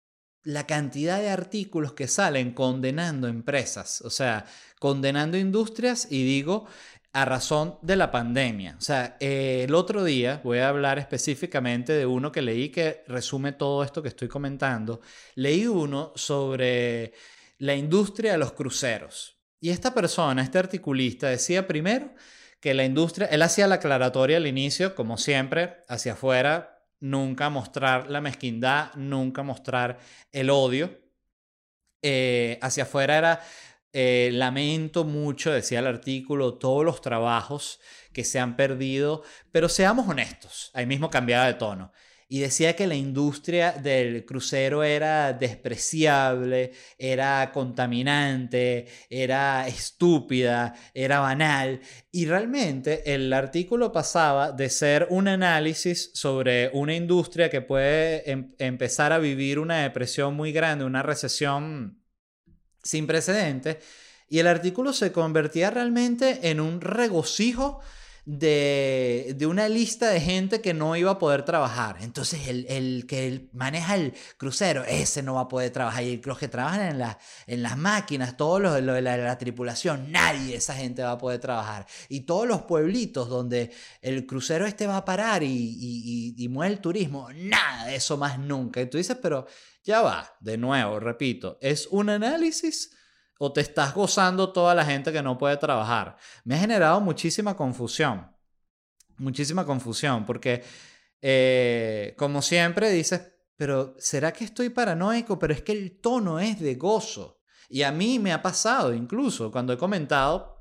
la 0.43 0.67
cantidad 0.67 1.21
de 1.21 1.29
artículos 1.29 1.93
que 1.93 2.09
salen 2.09 2.53
condenando 2.53 3.29
empresas, 3.29 4.01
o 4.01 4.11
sea, 4.11 4.47
condenando 4.81 5.37
industrias 5.37 6.09
y 6.11 6.25
digo 6.25 6.67
a 7.13 7.25
razón 7.25 7.79
de 7.83 7.97
la 7.97 8.11
pandemia. 8.11 8.77
O 8.79 8.81
sea, 8.81 9.17
eh, 9.21 9.65
el 9.67 9.75
otro 9.75 10.05
día 10.05 10.41
voy 10.45 10.59
a 10.59 10.69
hablar 10.69 10.99
específicamente 10.99 11.93
de 11.93 12.07
uno 12.07 12.31
que 12.31 12.43
leí 12.43 12.69
que 12.69 13.05
resume 13.09 13.53
todo 13.53 13.83
esto 13.83 14.03
que 14.03 14.09
estoy 14.09 14.29
comentando. 14.29 15.01
Leí 15.35 15.67
uno 15.67 16.13
sobre 16.15 17.13
la 17.59 17.75
industria 17.75 18.33
de 18.33 18.39
los 18.39 18.53
cruceros. 18.53 19.37
Y 19.61 19.71
esta 19.71 19.93
persona, 19.95 20.43
este 20.43 20.59
articulista, 20.59 21.29
decía 21.29 21.67
primero 21.67 22.15
que 22.61 22.75
la 22.75 22.85
industria, 22.85 23.27
él 23.29 23.43
hacía 23.43 23.67
la 23.67 23.77
aclaratoria 23.77 24.37
al 24.37 24.47
inicio, 24.47 24.95
como 24.95 25.17
siempre, 25.17 25.79
hacia 25.89 26.13
afuera, 26.13 26.85
nunca 27.01 27.51
mostrar 27.51 28.11
la 28.11 28.21
mezquindad, 28.21 28.95
nunca 28.95 29.43
mostrar 29.43 29.99
el 30.33 30.51
odio. 30.51 31.01
Eh, 32.03 32.59
hacia 32.63 32.85
afuera 32.85 33.19
era 33.19 33.41
eh, 33.93 34.31
lamento 34.33 35.05
mucho, 35.05 35.51
decía 35.51 35.79
el 35.79 35.87
artículo, 35.87 36.55
todos 36.55 36.85
los 36.85 37.01
trabajos 37.01 37.81
que 38.13 38.25
se 38.25 38.39
han 38.39 38.57
perdido, 38.57 39.23
pero 39.53 39.69
seamos 39.69 40.09
honestos, 40.09 40.71
ahí 40.75 40.87
mismo 40.87 41.11
cambiaba 41.11 41.47
de 41.47 41.55
tono. 41.55 41.93
Y 42.31 42.41
decía 42.41 42.77
que 42.77 42.87
la 42.87 42.95
industria 42.95 43.73
del 43.73 44.27
crucero 44.27 44.83
era 44.85 45.33
despreciable, 45.33 46.73
era 46.99 47.51
contaminante, 47.53 48.87
era 49.09 49.67
estúpida, 49.67 50.75
era 50.93 51.21
banal. 51.21 51.81
Y 52.13 52.27
realmente 52.27 53.15
el 53.15 53.33
artículo 53.33 53.93
pasaba 53.93 54.53
de 54.53 54.69
ser 54.69 55.07
un 55.09 55.27
análisis 55.27 56.11
sobre 56.13 56.69
una 56.75 56.95
industria 56.95 57.49
que 57.49 57.63
puede 57.63 58.31
em-, 58.31 58.55
empezar 58.59 59.15
a 59.15 59.19
vivir 59.19 59.59
una 59.59 59.83
depresión 59.83 60.35
muy 60.35 60.53
grande, 60.53 60.85
una 60.85 61.03
recesión 61.03 61.99
sin 62.89 63.07
precedentes. 63.07 63.77
Y 64.31 64.39
el 64.39 64.47
artículo 64.47 64.93
se 64.93 65.13
convertía 65.13 65.71
realmente 65.71 66.51
en 66.51 66.61
un 66.61 66.81
regocijo 66.81 67.81
de, 68.25 69.47
una 69.49 69.71
lista 69.71 70.09
de 70.11 70.21
gente 70.21 70.61
que 70.61 70.75
no 70.75 70.97
iba 70.97 71.13
a 71.13 71.19
poder 71.19 71.45
trabajar. 71.45 71.97
Entonces, 72.01 72.47
el, 72.49 73.07
que 73.07 73.49
maneja 73.53 73.95
el 73.95 74.15
crucero, 74.37 74.85
ese 74.85 75.23
no 75.23 75.35
va 75.35 75.43
a 75.43 75.49
poder 75.49 75.71
trabajar. 75.71 76.03
Y 76.05 76.21
los 76.23 76.39
que 76.39 76.49
trabajan 76.49 77.01
en, 77.01 77.07
en 77.47 77.63
las 77.63 77.77
máquinas, 77.79 78.37
todos 78.37 78.61
los 78.61 78.75
de 78.75 79.03
la, 79.03 79.39
tripulación, 79.39 80.13
nadie 80.13 80.53
de 80.53 80.57
esa 80.57 80.75
gente 80.75 81.03
va 81.03 81.13
a 81.13 81.19
poder 81.19 81.41
trabajar. 81.41 81.87
Y 82.09 82.21
todos 82.21 82.47
los 82.47 82.63
pueblitos 82.63 83.29
donde 83.29 83.71
el 84.01 84.27
crucero 84.27 84.67
este 84.67 84.87
va 84.87 84.99
a 84.99 85.05
parar 85.05 85.43
y, 85.43 86.35
y, 86.37 86.59
el 86.59 86.81
turismo, 86.81 87.29
nada 87.35 87.87
de 87.87 87.97
eso 87.97 88.17
más 88.17 88.39
nunca. 88.39 88.81
Y 88.81 88.87
tú 88.87 88.99
dices, 88.99 89.17
pero 89.23 89.47
ya 89.89 90.03
va, 90.03 90.37
de 90.41 90.59
nuevo, 90.59 91.01
repito, 91.01 91.57
¿es 91.63 91.87
un 91.87 92.11
análisis 92.11 92.95
o 93.39 93.55
te 93.55 93.63
estás 93.63 93.95
gozando 93.95 94.53
toda 94.53 94.75
la 94.75 94.85
gente 94.85 95.11
que 95.11 95.23
no 95.23 95.39
puede 95.39 95.57
trabajar? 95.57 96.19
Me 96.45 96.57
ha 96.57 96.59
generado 96.59 97.01
muchísima 97.01 97.57
confusión, 97.57 98.31
muchísima 99.17 99.65
confusión, 99.65 100.27
porque 100.27 100.63
eh, 101.23 102.15
como 102.19 102.43
siempre 102.43 102.91
dices, 102.91 103.33
pero 103.57 103.95
¿será 103.99 104.31
que 104.31 104.45
estoy 104.45 104.69
paranoico? 104.69 105.39
Pero 105.39 105.55
es 105.55 105.63
que 105.63 105.73
el 105.73 105.99
tono 106.03 106.39
es 106.39 106.61
de 106.61 106.75
gozo. 106.75 107.41
Y 107.71 107.81
a 107.81 107.91
mí 107.91 108.19
me 108.19 108.35
ha 108.35 108.43
pasado 108.43 108.93
incluso 108.93 109.51
cuando 109.51 109.73
he 109.73 109.79
comentado 109.79 110.58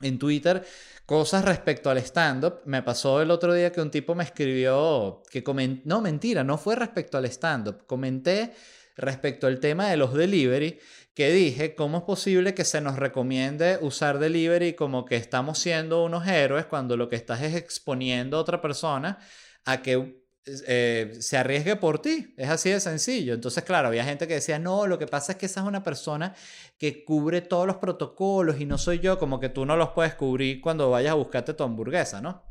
en 0.00 0.18
Twitter 0.18 0.64
cosas 1.06 1.44
respecto 1.44 1.90
al 1.90 1.98
stand-up. 1.98 2.60
Me 2.66 2.82
pasó 2.82 3.20
el 3.20 3.30
otro 3.30 3.52
día 3.52 3.72
que 3.72 3.80
un 3.80 3.90
tipo 3.90 4.14
me 4.14 4.24
escribió 4.24 5.22
que 5.30 5.42
coment... 5.42 5.84
no, 5.84 6.00
mentira, 6.00 6.44
no 6.44 6.56
fue 6.56 6.76
respecto 6.76 7.18
al 7.18 7.24
stand-up. 7.26 7.86
Comenté 7.86 8.52
respecto 8.96 9.46
al 9.46 9.60
tema 9.60 9.88
de 9.88 9.96
los 9.96 10.14
delivery, 10.14 10.78
que 11.14 11.32
dije, 11.32 11.74
¿cómo 11.74 11.98
es 11.98 12.04
posible 12.04 12.54
que 12.54 12.64
se 12.64 12.80
nos 12.80 12.96
recomiende 12.96 13.78
usar 13.80 14.18
delivery 14.18 14.74
como 14.74 15.04
que 15.04 15.16
estamos 15.16 15.58
siendo 15.58 16.04
unos 16.04 16.26
héroes 16.26 16.66
cuando 16.66 16.96
lo 16.96 17.08
que 17.08 17.16
estás 17.16 17.42
es 17.42 17.54
exponiendo 17.54 18.36
a 18.36 18.40
otra 18.40 18.60
persona 18.60 19.18
a 19.64 19.82
que 19.82 20.19
eh, 20.46 21.16
se 21.20 21.36
arriesgue 21.36 21.76
por 21.76 22.00
ti. 22.00 22.34
Es 22.36 22.48
así 22.48 22.70
de 22.70 22.80
sencillo. 22.80 23.34
Entonces, 23.34 23.62
claro, 23.64 23.88
había 23.88 24.04
gente 24.04 24.26
que 24.26 24.34
decía, 24.34 24.58
no, 24.58 24.86
lo 24.86 24.98
que 24.98 25.06
pasa 25.06 25.32
es 25.32 25.38
que 25.38 25.46
esa 25.46 25.60
es 25.60 25.66
una 25.66 25.82
persona 25.82 26.34
que 26.78 27.04
cubre 27.04 27.40
todos 27.40 27.66
los 27.66 27.76
protocolos 27.76 28.60
y 28.60 28.66
no 28.66 28.78
soy 28.78 29.00
yo, 29.00 29.18
como 29.18 29.40
que 29.40 29.48
tú 29.48 29.66
no 29.66 29.76
los 29.76 29.90
puedes 29.90 30.14
cubrir 30.14 30.60
cuando 30.60 30.90
vayas 30.90 31.12
a 31.12 31.14
buscarte 31.14 31.54
tu 31.54 31.64
hamburguesa, 31.64 32.20
¿no? 32.20 32.42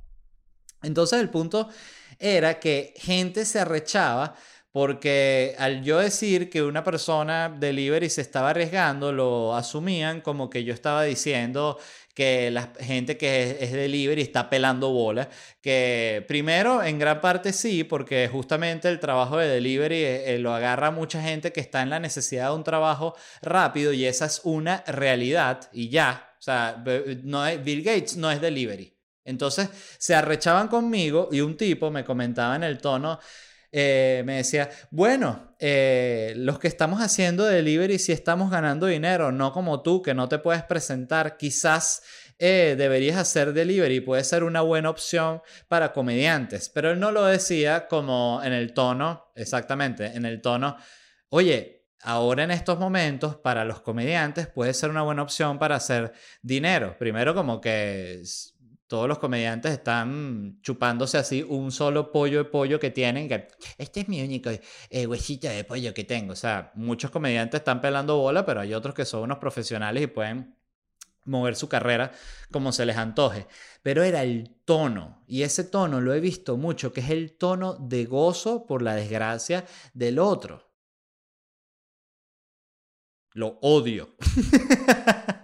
Entonces, 0.81 1.19
el 1.19 1.29
punto 1.29 1.69
era 2.19 2.59
que 2.59 2.93
gente 2.97 3.45
se 3.45 3.59
arrechaba 3.59 4.35
porque 4.71 5.55
al 5.57 5.83
yo 5.83 5.99
decir 5.99 6.49
que 6.49 6.61
una 6.61 6.83
persona 6.83 7.49
delivery 7.49 8.09
se 8.09 8.21
estaba 8.21 8.51
arriesgando, 8.51 9.11
lo 9.11 9.55
asumían 9.55 10.21
como 10.21 10.49
que 10.49 10.63
yo 10.63 10.73
estaba 10.73 11.03
diciendo 11.03 11.79
que 12.13 12.51
la 12.51 12.73
gente 12.79 13.17
que 13.17 13.57
es, 13.61 13.71
delivery 13.71 14.21
está 14.21 14.49
pelando 14.49 14.91
bolas, 14.91 15.29
que 15.61 16.25
primero 16.27 16.83
en 16.83 16.99
gran 16.99 17.21
parte 17.21 17.53
sí, 17.53 17.85
porque 17.85 18.27
justamente 18.27 18.89
el 18.89 18.99
trabajo 18.99 19.37
de 19.37 19.47
delivery 19.47 19.95
eh, 19.95 20.35
eh, 20.35 20.37
lo 20.37 20.53
agarra 20.53 20.91
mucha 20.91 21.21
gente 21.21 21.53
que 21.53 21.61
está 21.61 21.81
en 21.81 21.89
la 21.89 21.99
necesidad 21.99 22.49
de 22.49 22.55
un 22.55 22.65
trabajo 22.65 23.15
rápido 23.41 23.93
y 23.93 24.05
esa 24.05 24.25
es 24.25 24.41
una 24.43 24.83
realidad 24.85 25.69
y 25.71 25.89
ya, 25.89 26.33
o 26.37 26.41
sea, 26.41 26.83
no 27.23 27.45
Bill 27.63 27.83
Gates 27.83 28.17
no 28.17 28.29
es 28.29 28.41
delivery. 28.41 28.93
Entonces 29.23 29.69
se 29.97 30.15
arrechaban 30.15 30.67
conmigo 30.67 31.29
y 31.31 31.41
un 31.41 31.55
tipo 31.55 31.89
me 31.89 32.03
comentaba 32.03 32.55
en 32.55 32.63
el 32.63 32.79
tono, 32.79 33.19
eh, 33.71 34.23
me 34.25 34.37
decía, 34.37 34.69
bueno, 34.89 35.55
eh, 35.59 36.33
los 36.37 36.59
que 36.59 36.67
estamos 36.67 37.01
haciendo 37.01 37.45
delivery 37.45 37.99
sí 37.99 38.11
estamos 38.11 38.49
ganando 38.49 38.87
dinero, 38.87 39.31
no 39.31 39.51
como 39.51 39.81
tú 39.81 40.01
que 40.01 40.13
no 40.13 40.27
te 40.27 40.39
puedes 40.39 40.63
presentar, 40.63 41.37
quizás 41.37 42.01
eh, 42.39 42.75
deberías 42.77 43.17
hacer 43.17 43.53
delivery, 43.53 43.99
puede 43.99 44.23
ser 44.23 44.43
una 44.43 44.61
buena 44.61 44.89
opción 44.89 45.41
para 45.67 45.93
comediantes, 45.93 46.69
pero 46.69 46.91
él 46.91 46.99
no 46.99 47.11
lo 47.11 47.25
decía 47.25 47.87
como 47.87 48.41
en 48.43 48.53
el 48.53 48.73
tono, 48.73 49.31
exactamente, 49.35 50.05
en 50.05 50.25
el 50.25 50.41
tono, 50.41 50.77
oye, 51.29 51.79
ahora 52.01 52.43
en 52.43 52.51
estos 52.51 52.79
momentos 52.79 53.35
para 53.35 53.65
los 53.65 53.81
comediantes 53.81 54.47
puede 54.47 54.73
ser 54.73 54.89
una 54.89 55.01
buena 55.01 55.21
opción 55.21 55.59
para 55.59 55.75
hacer 55.75 56.13
dinero. 56.41 56.95
Primero 56.97 57.35
como 57.35 57.59
que 57.59 58.23
todos 58.89 59.07
los 59.07 59.19
comediantes 59.19 59.71
están 59.71 60.59
chupándose 60.63 61.19
así 61.19 61.45
un 61.47 61.71
solo 61.71 62.11
pollo 62.11 62.39
de 62.39 62.49
pollo 62.49 62.79
que 62.79 62.89
tienen, 62.89 63.29
que 63.29 63.47
este 63.77 63.99
es 64.01 64.09
mi 64.09 64.19
único 64.19 64.49
eh, 64.89 65.05
huesito 65.05 65.47
de 65.47 65.63
pollo 65.63 65.93
que 65.93 66.03
tengo. 66.05 66.33
O 66.33 66.35
sea, 66.35 66.71
muchos 66.73 67.11
comediantes 67.11 67.59
están 67.59 67.81
pelando 67.81 68.17
bola, 68.17 68.43
pero 68.47 68.61
hay 68.61 68.73
otros 68.73 68.95
que 68.95 69.05
son 69.05 69.21
unos 69.21 69.37
profesionales 69.37 70.01
y 70.03 70.07
pueden 70.07 70.55
mover 71.25 71.55
su 71.55 71.69
carrera 71.69 72.11
como 72.49 72.71
se 72.71 72.83
les 72.87 72.97
antoje. 72.97 73.45
Pero 73.83 74.01
era 74.01 74.23
el 74.23 74.55
tono, 74.65 75.23
y 75.27 75.43
ese 75.43 75.65
tono 75.65 76.01
lo 76.01 76.15
he 76.15 76.19
visto 76.19 76.57
mucho, 76.57 76.91
que 76.91 77.01
es 77.01 77.11
el 77.11 77.37
tono 77.37 77.75
de 77.75 78.05
gozo 78.05 78.65
por 78.65 78.81
la 78.81 78.95
desgracia 78.95 79.65
del 79.93 80.17
otro. 80.17 80.67
Lo 83.33 83.59
odio. 83.61 84.15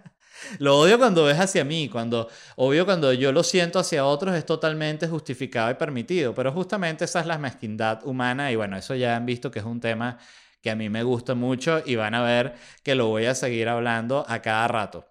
Lo 0.59 0.79
odio 0.79 0.97
cuando 0.97 1.29
es 1.29 1.39
hacia 1.39 1.63
mí, 1.63 1.89
cuando, 1.89 2.29
obvio, 2.55 2.85
cuando 2.85 3.11
yo 3.13 3.31
lo 3.31 3.43
siento 3.43 3.79
hacia 3.79 4.05
otros 4.05 4.35
es 4.35 4.45
totalmente 4.45 5.07
justificado 5.07 5.71
y 5.71 5.75
permitido, 5.75 6.33
pero 6.33 6.51
justamente 6.51 7.05
esa 7.05 7.19
es 7.19 7.25
la 7.25 7.37
mezquindad 7.37 8.05
humana 8.05 8.51
y 8.51 8.55
bueno, 8.55 8.77
eso 8.77 8.95
ya 8.95 9.15
han 9.15 9.25
visto 9.25 9.51
que 9.51 9.59
es 9.59 9.65
un 9.65 9.79
tema 9.79 10.17
que 10.61 10.71
a 10.71 10.75
mí 10.75 10.89
me 10.89 11.03
gusta 11.03 11.35
mucho 11.35 11.83
y 11.85 11.95
van 11.95 12.15
a 12.15 12.23
ver 12.23 12.55
que 12.83 12.95
lo 12.95 13.07
voy 13.07 13.25
a 13.25 13.35
seguir 13.35 13.69
hablando 13.69 14.25
a 14.27 14.41
cada 14.41 14.67
rato. 14.67 15.05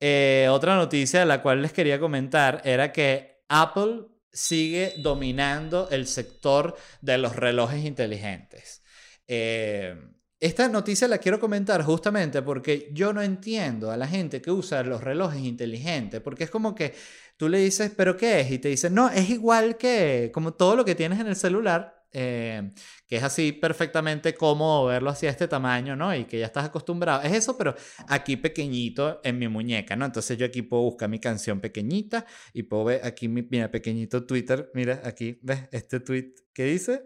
Eh, 0.00 0.48
otra 0.50 0.76
noticia 0.76 1.20
de 1.20 1.26
la 1.26 1.42
cual 1.42 1.60
les 1.62 1.72
quería 1.72 1.98
comentar 1.98 2.62
era 2.64 2.92
que 2.92 3.42
Apple 3.48 4.06
sigue 4.32 4.94
dominando 4.98 5.88
el 5.90 6.06
sector 6.06 6.76
de 7.00 7.18
los 7.18 7.36
relojes 7.36 7.84
inteligentes. 7.84 8.82
Eh, 9.26 9.96
esta 10.40 10.68
noticia 10.68 11.08
la 11.08 11.18
quiero 11.18 11.40
comentar 11.40 11.82
justamente 11.82 12.42
porque 12.42 12.90
yo 12.92 13.12
no 13.12 13.22
entiendo 13.22 13.90
a 13.90 13.96
la 13.96 14.06
gente 14.06 14.40
que 14.40 14.50
usa 14.50 14.82
los 14.82 15.02
relojes 15.02 15.42
inteligentes, 15.42 16.20
porque 16.20 16.44
es 16.44 16.50
como 16.50 16.74
que 16.74 16.94
tú 17.36 17.48
le 17.48 17.58
dices, 17.58 17.92
¿pero 17.96 18.16
qué 18.16 18.40
es? 18.40 18.50
Y 18.52 18.58
te 18.58 18.68
dicen, 18.68 18.94
no, 18.94 19.08
es 19.10 19.30
igual 19.30 19.76
que 19.76 20.30
como 20.32 20.54
todo 20.54 20.76
lo 20.76 20.84
que 20.84 20.94
tienes 20.94 21.18
en 21.20 21.26
el 21.26 21.36
celular, 21.36 21.98
eh, 22.12 22.72
que 23.06 23.16
es 23.16 23.22
así 23.22 23.52
perfectamente 23.52 24.34
cómodo 24.34 24.86
verlo 24.86 25.10
así 25.10 25.26
a 25.26 25.30
este 25.30 25.48
tamaño, 25.48 25.94
¿no? 25.96 26.14
Y 26.14 26.24
que 26.24 26.38
ya 26.38 26.46
estás 26.46 26.66
acostumbrado. 26.66 27.22
Es 27.22 27.32
eso, 27.32 27.58
pero 27.58 27.74
aquí 28.08 28.36
pequeñito 28.36 29.20
en 29.24 29.38
mi 29.38 29.48
muñeca, 29.48 29.96
¿no? 29.96 30.06
Entonces 30.06 30.38
yo 30.38 30.46
aquí 30.46 30.62
puedo 30.62 30.84
buscar 30.84 31.08
mi 31.08 31.18
canción 31.18 31.60
pequeñita 31.60 32.24
y 32.52 32.62
puedo 32.62 32.84
ver 32.84 33.04
aquí 33.04 33.28
mi, 33.28 33.42
mira, 33.42 33.70
pequeñito 33.70 34.24
Twitter, 34.24 34.70
mira, 34.74 35.02
aquí, 35.04 35.38
¿ves? 35.42 35.68
Este 35.72 36.00
tweet 36.00 36.32
que 36.54 36.64
dice, 36.64 37.02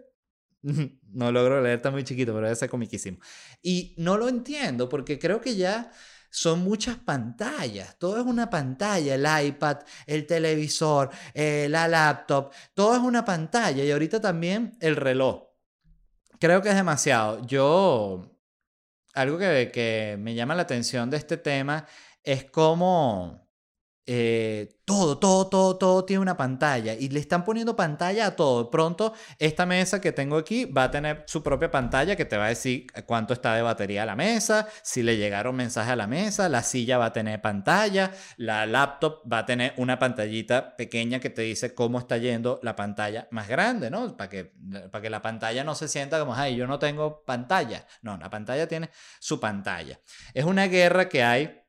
no 1.11 1.31
logro 1.31 1.61
leer, 1.61 1.77
está 1.77 1.91
muy 1.91 2.03
chiquito, 2.03 2.33
pero 2.33 2.47
debe 2.47 2.55
ser 2.55 2.69
comiquísimo. 2.69 3.19
Y 3.61 3.93
no 3.97 4.17
lo 4.17 4.27
entiendo 4.29 4.89
porque 4.89 5.19
creo 5.19 5.41
que 5.41 5.55
ya 5.55 5.91
son 6.29 6.61
muchas 6.61 6.97
pantallas. 6.97 7.97
Todo 7.99 8.17
es 8.17 8.25
una 8.25 8.49
pantalla, 8.49 9.15
el 9.15 9.47
iPad, 9.47 9.79
el 10.07 10.25
televisor, 10.25 11.11
eh, 11.33 11.67
la 11.69 11.87
laptop, 11.87 12.51
todo 12.73 12.95
es 12.95 13.01
una 13.01 13.23
pantalla 13.23 13.83
y 13.83 13.91
ahorita 13.91 14.19
también 14.19 14.75
el 14.79 14.95
reloj. 14.95 15.43
Creo 16.39 16.61
que 16.61 16.69
es 16.69 16.75
demasiado. 16.75 17.45
Yo, 17.45 18.39
algo 19.13 19.37
que, 19.37 19.69
que 19.71 20.17
me 20.19 20.33
llama 20.33 20.55
la 20.55 20.63
atención 20.63 21.09
de 21.09 21.17
este 21.17 21.37
tema 21.37 21.85
es 22.23 22.45
cómo 22.45 23.42
eh, 24.05 24.79
todo, 24.85 25.17
todo, 25.17 25.47
todo, 25.47 25.77
todo 25.77 26.03
tiene 26.03 26.21
una 26.21 26.35
pantalla 26.35 26.93
y 26.93 27.07
le 27.07 27.21
están 27.21 27.45
poniendo 27.45 27.75
pantalla 27.75 28.27
a 28.27 28.35
todo. 28.35 28.69
Pronto, 28.69 29.13
esta 29.39 29.65
mesa 29.65 30.01
que 30.01 30.11
tengo 30.11 30.35
aquí 30.37 30.65
va 30.65 30.85
a 30.85 30.91
tener 30.91 31.23
su 31.25 31.41
propia 31.41 31.71
pantalla 31.71 32.17
que 32.17 32.25
te 32.25 32.35
va 32.35 32.45
a 32.45 32.49
decir 32.49 32.87
cuánto 33.05 33.33
está 33.33 33.55
de 33.55 33.61
batería 33.61 34.05
la 34.05 34.17
mesa, 34.17 34.67
si 34.81 35.03
le 35.03 35.15
llegaron 35.15 35.55
mensajes 35.55 35.93
a 35.93 35.95
la 35.95 36.07
mesa, 36.07 36.49
la 36.49 36.63
silla 36.63 36.97
va 36.97 37.05
a 37.05 37.13
tener 37.13 37.41
pantalla, 37.41 38.11
la 38.35 38.65
laptop 38.65 39.21
va 39.31 39.39
a 39.39 39.45
tener 39.45 39.73
una 39.77 39.99
pantallita 39.99 40.75
pequeña 40.75 41.19
que 41.19 41.29
te 41.29 41.43
dice 41.43 41.73
cómo 41.73 41.99
está 41.99 42.17
yendo 42.17 42.59
la 42.61 42.75
pantalla 42.75 43.29
más 43.31 43.47
grande, 43.47 43.89
¿no? 43.89 44.17
Para 44.17 44.29
que, 44.29 44.53
que 45.01 45.09
la 45.09 45.21
pantalla 45.21 45.63
no 45.63 45.75
se 45.75 45.87
sienta 45.87 46.19
como, 46.19 46.35
ay, 46.35 46.57
yo 46.57 46.67
no 46.67 46.77
tengo 46.77 47.23
pantalla. 47.23 47.87
No, 48.01 48.17
la 48.17 48.29
pantalla 48.29 48.67
tiene 48.67 48.89
su 49.19 49.39
pantalla. 49.39 49.99
Es 50.33 50.43
una 50.43 50.67
guerra 50.67 51.07
que 51.07 51.23
hay 51.23 51.62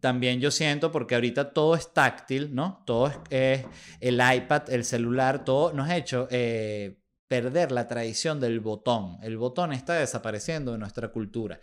también 0.00 0.40
yo 0.40 0.50
siento, 0.50 0.90
porque 0.92 1.14
ahorita 1.14 1.52
todo 1.52 1.74
es 1.74 1.92
táctil, 1.92 2.54
¿no? 2.54 2.82
Todo 2.86 3.12
es, 3.30 3.64
el 4.00 4.14
iPad, 4.14 4.70
el 4.70 4.84
celular, 4.84 5.44
todo 5.44 5.72
nos 5.72 5.88
ha 5.88 5.96
hecho 5.96 6.28
eh, 6.30 6.98
perder 7.28 7.72
la 7.72 7.88
tradición 7.88 8.40
del 8.40 8.60
botón. 8.60 9.18
El 9.22 9.36
botón 9.36 9.72
está 9.72 9.94
desapareciendo 9.94 10.72
de 10.72 10.78
nuestra 10.78 11.08
cultura. 11.08 11.60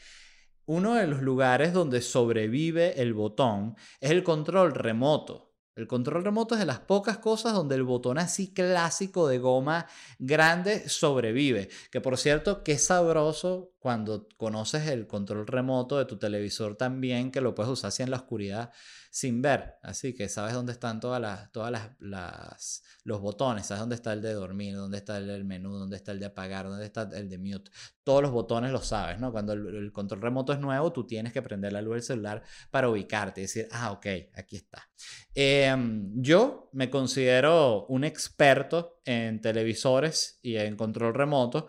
Uno 0.66 0.96
de 0.96 1.08
los 1.08 1.22
lugares 1.22 1.74
donde 1.74 2.02
sobrevive 2.02 3.02
el 3.02 3.14
botón 3.14 3.76
es 4.00 4.12
el 4.12 4.24
control 4.24 4.74
remoto. 4.74 5.52
El 5.76 5.88
control 5.88 6.24
remoto 6.24 6.56
es 6.56 6.60
de 6.60 6.66
las 6.66 6.80
pocas 6.80 7.18
cosas 7.18 7.54
donde 7.54 7.76
el 7.76 7.84
botón 7.84 8.18
así 8.18 8.54
clásico 8.54 9.28
de 9.28 9.40
goma 9.40 9.88
grande 10.20 10.88
sobrevive. 10.90 11.70
Que 11.92 12.02
por 12.02 12.18
cierto, 12.18 12.64
qué 12.64 12.78
sabroso 12.78 13.71
cuando 13.82 14.28
conoces 14.38 14.86
el 14.90 15.08
control 15.08 15.48
remoto 15.48 15.98
de 15.98 16.06
tu 16.06 16.20
televisor 16.20 16.76
también, 16.76 17.32
que 17.32 17.42
lo 17.42 17.56
puedes 17.56 17.72
usar 17.72 17.88
así 17.88 18.04
en 18.04 18.12
la 18.12 18.18
oscuridad 18.18 18.72
sin 19.10 19.42
ver. 19.42 19.80
Así 19.82 20.14
que 20.14 20.30
sabes 20.30 20.54
dónde 20.54 20.72
están 20.72 21.00
todas 21.00 21.20
las, 21.20 21.52
todas 21.52 21.72
las, 21.98 22.84
los 23.04 23.22
botones, 23.22 23.66
sabes 23.66 23.80
dónde 23.80 23.96
está 23.96 24.14
el 24.14 24.22
de 24.22 24.34
dormir, 24.34 24.76
dónde 24.76 25.00
está 25.00 25.18
el 25.18 25.26
del 25.26 25.46
menú, 25.46 25.80
dónde 25.80 25.96
está 25.96 26.12
el 26.12 26.20
de 26.20 26.28
apagar, 26.28 26.68
dónde 26.68 26.86
está 26.86 27.10
el 27.12 27.28
de 27.28 27.40
mute. 27.40 27.72
Todos 28.04 28.22
los 28.22 28.30
botones 28.30 28.72
los 28.72 28.86
sabes, 28.86 29.20
¿no? 29.20 29.32
Cuando 29.32 29.54
el, 29.54 29.92
control 29.92 30.22
remoto 30.22 30.54
es 30.54 30.60
nuevo, 30.60 30.94
tú 30.94 31.08
tienes 31.08 31.34
que 31.34 31.42
prender 31.42 31.74
la 31.74 31.82
luz 31.82 31.96
del 31.96 32.04
celular 32.04 32.44
para 32.70 32.88
ubicarte 32.88 33.42
y 33.42 33.46
decir, 33.46 33.68
ah, 33.72 33.94
ok, 33.94 34.06
aquí 34.36 34.58
está. 34.58 34.88
Em, 35.34 36.22
yo 36.22 36.70
me 36.74 36.92
considero 36.92 37.88
un 37.88 38.04
experto 38.04 39.02
en 39.06 39.42
televisores 39.42 40.38
y 40.44 40.58
en 40.58 40.76
control 40.76 41.16
remoto 41.16 41.68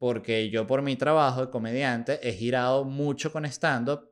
porque 0.00 0.48
yo 0.48 0.66
por 0.66 0.80
mi 0.80 0.96
trabajo 0.96 1.42
de 1.42 1.50
comediante 1.50 2.26
he 2.26 2.32
girado 2.32 2.84
mucho 2.84 3.30
con 3.30 3.44
stand-up 3.44 4.10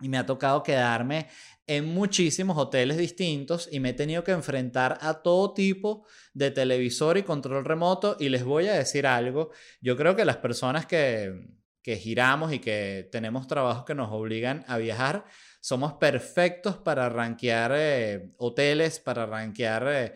y 0.00 0.08
me 0.08 0.16
ha 0.16 0.24
tocado 0.24 0.62
quedarme 0.62 1.28
en 1.66 1.84
muchísimos 1.84 2.56
hoteles 2.56 2.96
distintos 2.96 3.68
y 3.70 3.78
me 3.78 3.90
he 3.90 3.92
tenido 3.92 4.24
que 4.24 4.32
enfrentar 4.32 4.96
a 5.02 5.20
todo 5.20 5.52
tipo 5.52 6.06
de 6.32 6.50
televisor 6.50 7.18
y 7.18 7.24
control 7.24 7.62
remoto. 7.66 8.16
Y 8.18 8.30
les 8.30 8.42
voy 8.42 8.68
a 8.68 8.72
decir 8.72 9.06
algo, 9.06 9.50
yo 9.82 9.98
creo 9.98 10.16
que 10.16 10.24
las 10.24 10.38
personas 10.38 10.86
que, 10.86 11.46
que 11.82 11.96
giramos 11.96 12.50
y 12.54 12.58
que 12.58 13.06
tenemos 13.12 13.46
trabajos 13.46 13.84
que 13.84 13.94
nos 13.94 14.10
obligan 14.10 14.64
a 14.66 14.78
viajar, 14.78 15.26
somos 15.60 15.92
perfectos 15.92 16.78
para 16.78 17.10
rankear 17.10 17.72
eh, 17.76 18.32
hoteles, 18.38 18.98
para 18.98 19.26
rankear... 19.26 19.88
Eh, 19.88 20.14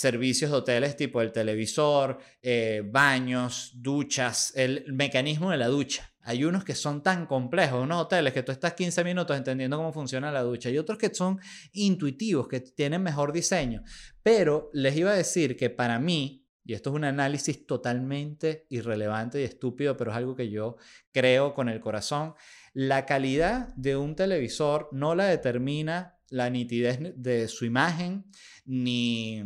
servicios 0.00 0.50
de 0.50 0.56
hoteles 0.56 0.96
tipo 0.96 1.20
el 1.20 1.30
televisor, 1.30 2.18
eh, 2.40 2.82
baños, 2.90 3.72
duchas, 3.74 4.50
el 4.56 4.90
mecanismo 4.94 5.50
de 5.50 5.58
la 5.58 5.68
ducha. 5.68 6.10
Hay 6.22 6.42
unos 6.42 6.64
que 6.64 6.74
son 6.74 7.02
tan 7.02 7.26
complejos, 7.26 7.82
unos 7.82 8.04
hoteles 8.04 8.32
que 8.32 8.42
tú 8.42 8.50
estás 8.50 8.72
15 8.72 9.04
minutos 9.04 9.36
entendiendo 9.36 9.76
cómo 9.76 9.92
funciona 9.92 10.32
la 10.32 10.40
ducha 10.40 10.70
y 10.70 10.78
otros 10.78 10.96
que 10.96 11.14
son 11.14 11.38
intuitivos, 11.74 12.48
que 12.48 12.60
tienen 12.60 13.02
mejor 13.02 13.30
diseño. 13.30 13.82
Pero 14.22 14.70
les 14.72 14.96
iba 14.96 15.10
a 15.10 15.16
decir 15.16 15.54
que 15.54 15.68
para 15.68 15.98
mí, 15.98 16.46
y 16.64 16.72
esto 16.72 16.88
es 16.88 16.96
un 16.96 17.04
análisis 17.04 17.66
totalmente 17.66 18.66
irrelevante 18.70 19.38
y 19.38 19.44
estúpido, 19.44 19.98
pero 19.98 20.12
es 20.12 20.16
algo 20.16 20.34
que 20.34 20.48
yo 20.48 20.76
creo 21.12 21.52
con 21.52 21.68
el 21.68 21.78
corazón, 21.78 22.32
la 22.72 23.04
calidad 23.04 23.68
de 23.74 23.98
un 23.98 24.16
televisor 24.16 24.88
no 24.92 25.14
la 25.14 25.26
determina 25.26 26.16
la 26.30 26.48
nitidez 26.48 27.00
de 27.16 27.48
su 27.48 27.66
imagen 27.66 28.24
ni 28.64 29.42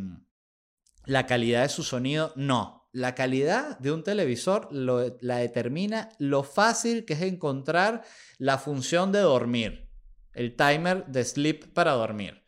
la 1.07 1.27
calidad 1.27 1.63
de 1.63 1.69
su 1.69 1.83
sonido, 1.83 2.33
no. 2.37 2.89
La 2.93 3.15
calidad 3.15 3.79
de 3.81 3.91
un 3.91 4.05
televisor 4.05 4.69
la 4.71 5.37
determina 5.39 6.11
lo 6.19 6.45
fácil 6.45 7.05
que 7.05 7.15
es 7.15 7.23
encontrar 7.23 8.05
la 8.39 8.59
función 8.59 9.11
de 9.11 9.19
dormir, 9.19 9.91
el 10.33 10.55
timer 10.55 11.07
de 11.07 11.25
sleep 11.25 11.73
para 11.73 11.93
dormir. 11.93 12.45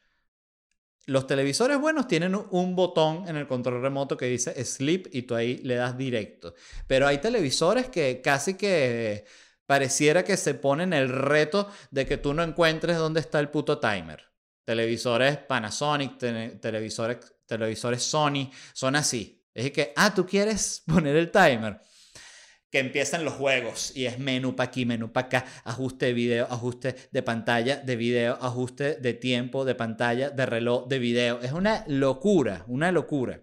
Los 1.07 1.27
televisores 1.27 1.79
buenos 1.79 2.09
tienen 2.09 2.35
un 2.51 2.75
botón 2.75 3.29
en 3.29 3.37
el 3.37 3.47
control 3.47 3.81
remoto 3.81 4.17
que 4.17 4.27
dice 4.27 4.65
sleep 4.65 5.09
y 5.13 5.23
tú 5.23 5.37
ahí 5.37 5.59
le 5.59 5.77
das 5.77 5.97
directo. 5.97 6.55
Pero 6.87 7.07
hay 7.07 7.19
televisores 7.19 7.89
que 7.89 8.21
casi 8.23 8.55
que 8.55 9.25
pareciera 9.67 10.25
que 10.25 10.37
se 10.37 10.55
ponen 10.55 10.93
el 10.93 11.09
reto 11.09 11.69
de 11.91 12.07
que 12.07 12.17
tú 12.17 12.35
no 12.35 12.43
encuentres 12.43 12.97
dónde 12.97 13.21
está 13.21 13.39
el 13.39 13.51
puto 13.51 13.79
timer. 13.79 14.27
Televisores 14.67 15.39
Panasonic, 15.39 16.19
televisores 16.61 17.19
televisores 17.47 18.03
Sony 18.03 18.51
son 18.73 18.97
así. 18.97 19.43
Es 19.55 19.71
que, 19.71 19.93
ah, 19.97 20.13
tú 20.15 20.27
quieres 20.27 20.83
poner 20.87 21.17
el 21.17 21.31
timer. 21.31 21.81
Que 22.71 22.81
empiezan 22.81 23.25
los 23.25 23.35
juegos 23.35 23.97
y 23.97 24.07
es 24.07 24.19
menú 24.19 24.57
para 24.57 24.69
aquí, 24.69 24.85
menú 24.85 25.13
para 25.13 25.29
acá, 25.29 25.45
ajuste 25.65 26.07
de 26.07 26.13
video, 26.13 26.47
ajuste 26.51 26.97
de 27.13 27.23
pantalla, 27.23 27.77
de 27.77 27.97
video, 27.97 28.37
ajuste 28.41 28.97
de 28.97 29.15
tiempo, 29.15 29.65
de 29.65 29.77
pantalla, 29.77 30.31
de 30.31 30.47
reloj, 30.47 30.89
de 30.89 30.99
video. 30.99 31.41
Es 31.41 31.53
una 31.53 31.85
locura, 31.87 32.65
una 32.67 32.91
locura. 32.91 33.41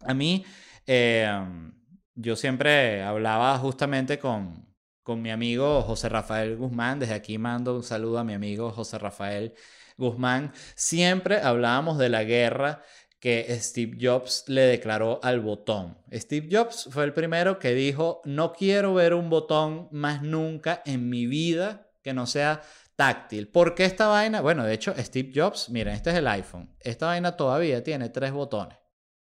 A 0.00 0.14
mí, 0.14 0.44
em, 0.86 1.74
yo 2.14 2.36
siempre 2.36 3.02
hablaba 3.02 3.58
justamente 3.58 4.18
con, 4.18 4.72
con 5.02 5.20
mi 5.20 5.30
amigo 5.30 5.82
José 5.82 6.08
Rafael 6.08 6.56
Guzmán. 6.56 7.00
Desde 7.00 7.14
aquí 7.14 7.38
mando 7.38 7.74
un 7.74 7.82
saludo 7.82 8.18
a 8.18 8.24
mi 8.24 8.34
amigo 8.34 8.70
José 8.70 8.98
Rafael 8.98 9.54
Guzmán, 9.96 10.52
siempre 10.74 11.40
hablábamos 11.40 11.98
de 11.98 12.08
la 12.08 12.24
guerra 12.24 12.82
que 13.22 13.46
Steve 13.60 13.96
Jobs 14.00 14.42
le 14.48 14.62
declaró 14.62 15.20
al 15.22 15.38
botón. 15.38 15.96
Steve 16.12 16.48
Jobs 16.50 16.88
fue 16.90 17.04
el 17.04 17.12
primero 17.12 17.60
que 17.60 17.72
dijo, 17.72 18.20
no 18.24 18.52
quiero 18.52 18.94
ver 18.94 19.14
un 19.14 19.30
botón 19.30 19.88
más 19.92 20.22
nunca 20.22 20.82
en 20.84 21.08
mi 21.08 21.26
vida 21.26 21.88
que 22.02 22.12
no 22.12 22.26
sea 22.26 22.62
táctil. 22.96 23.46
¿Por 23.46 23.76
qué 23.76 23.84
esta 23.84 24.08
vaina? 24.08 24.40
Bueno, 24.40 24.64
de 24.64 24.74
hecho, 24.74 24.92
Steve 24.98 25.30
Jobs, 25.32 25.70
miren, 25.70 25.94
este 25.94 26.10
es 26.10 26.16
el 26.16 26.26
iPhone. 26.26 26.74
Esta 26.80 27.06
vaina 27.06 27.36
todavía 27.36 27.84
tiene 27.84 28.08
tres 28.08 28.32
botones. 28.32 28.76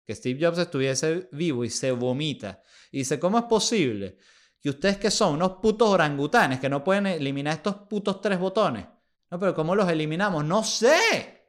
Que 0.03 0.15
Steve 0.15 0.43
Jobs 0.43 0.57
estuviese 0.57 1.29
vivo 1.31 1.63
y 1.63 1.69
se 1.69 1.91
vomita. 1.91 2.63
Y 2.91 2.99
dice, 2.99 3.19
¿cómo 3.19 3.37
es 3.37 3.45
posible 3.45 4.17
que 4.59 4.69
ustedes 4.69 4.97
que 4.97 5.11
son 5.11 5.35
unos 5.35 5.57
putos 5.61 5.89
orangutanes 5.89 6.59
que 6.59 6.69
no 6.69 6.83
pueden 6.83 7.05
eliminar 7.05 7.57
estos 7.57 7.75
putos 7.87 8.19
tres 8.19 8.39
botones? 8.39 8.87
No, 9.35 9.39
pero 9.39 9.53
¿cómo 9.53 9.75
los 9.75 9.89
eliminamos? 9.89 10.45
No 10.45 10.63
sé. 10.63 11.45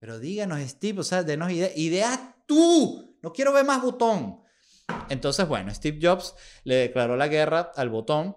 Pero 0.00 0.18
díganos, 0.18 0.58
Steve, 0.62 0.98
o 0.98 1.04
sea, 1.04 1.22
denos 1.22 1.52
ideas. 1.52 1.70
Ideas 1.76 2.18
tú. 2.48 3.16
No 3.22 3.32
quiero 3.32 3.52
ver 3.52 3.64
más 3.64 3.80
botón. 3.80 4.40
Entonces, 5.08 5.46
bueno, 5.46 5.72
Steve 5.72 6.00
Jobs 6.02 6.34
le 6.64 6.74
declaró 6.74 7.16
la 7.16 7.28
guerra 7.28 7.70
al 7.76 7.90
botón. 7.90 8.34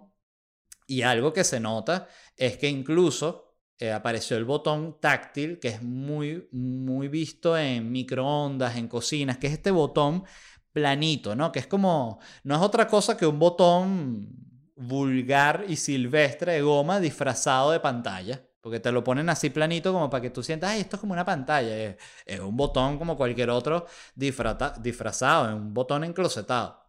Y 0.86 1.02
algo 1.02 1.34
que 1.34 1.44
se 1.44 1.60
nota 1.60 2.08
es 2.38 2.58
que 2.58 2.70
incluso 2.70 3.56
eh, 3.80 3.92
apareció 3.92 4.38
el 4.38 4.46
botón 4.46 5.00
táctil, 5.02 5.58
que 5.60 5.70
es 5.70 5.82
muy, 5.82 6.48
muy 6.52 7.08
visto 7.08 7.58
en 7.58 7.92
microondas, 7.92 8.78
en 8.78 8.88
cocinas, 8.88 9.39
que 9.39 9.48
es 9.48 9.54
este 9.54 9.72
botón 9.72 10.26
planito, 10.72 11.36
¿no? 11.36 11.52
Que 11.52 11.58
es 11.58 11.66
como, 11.66 12.20
no 12.44 12.54
es 12.54 12.62
otra 12.62 12.88
cosa 12.88 13.18
que 13.18 13.26
un 13.26 13.39
botón 13.39 14.53
vulgar 14.88 15.65
y 15.67 15.76
silvestre 15.76 16.54
de 16.54 16.62
goma 16.62 17.00
disfrazado 17.00 17.72
de 17.72 17.80
pantalla. 17.80 18.41
Porque 18.62 18.80
te 18.80 18.93
lo 18.93 19.04
ponen 19.04 19.28
así 19.30 19.50
planito 19.50 19.91
como 19.91 20.10
para 20.10 20.22
que 20.22 20.30
tú 20.30 20.41
sientas, 20.41 20.72
ay, 20.72 20.82
esto 20.82 20.96
es 20.96 21.00
como 21.02 21.12
una 21.12 21.26
pantalla. 21.26 21.96
Es, 22.26 22.39
un 22.39 22.56
botón 22.56 22.98
como 22.98 23.17
cualquier 23.17 23.50
otro 23.50 23.88
disfrazado, 24.15 25.50
es 25.50 25.56
un 25.56 25.74
botón 25.74 26.06
enclosetado. 26.06 26.82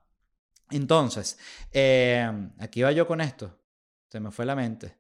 Entonces, 0.71 1.37
eh, 1.73 2.31
aquí 2.61 2.83
va 2.83 2.93
yo 2.93 3.07
con 3.07 3.21
esto. 3.21 3.59
Se 4.09 4.21
me 4.21 4.31
fue 4.31 4.47
la 4.47 4.55
mente. 4.55 4.97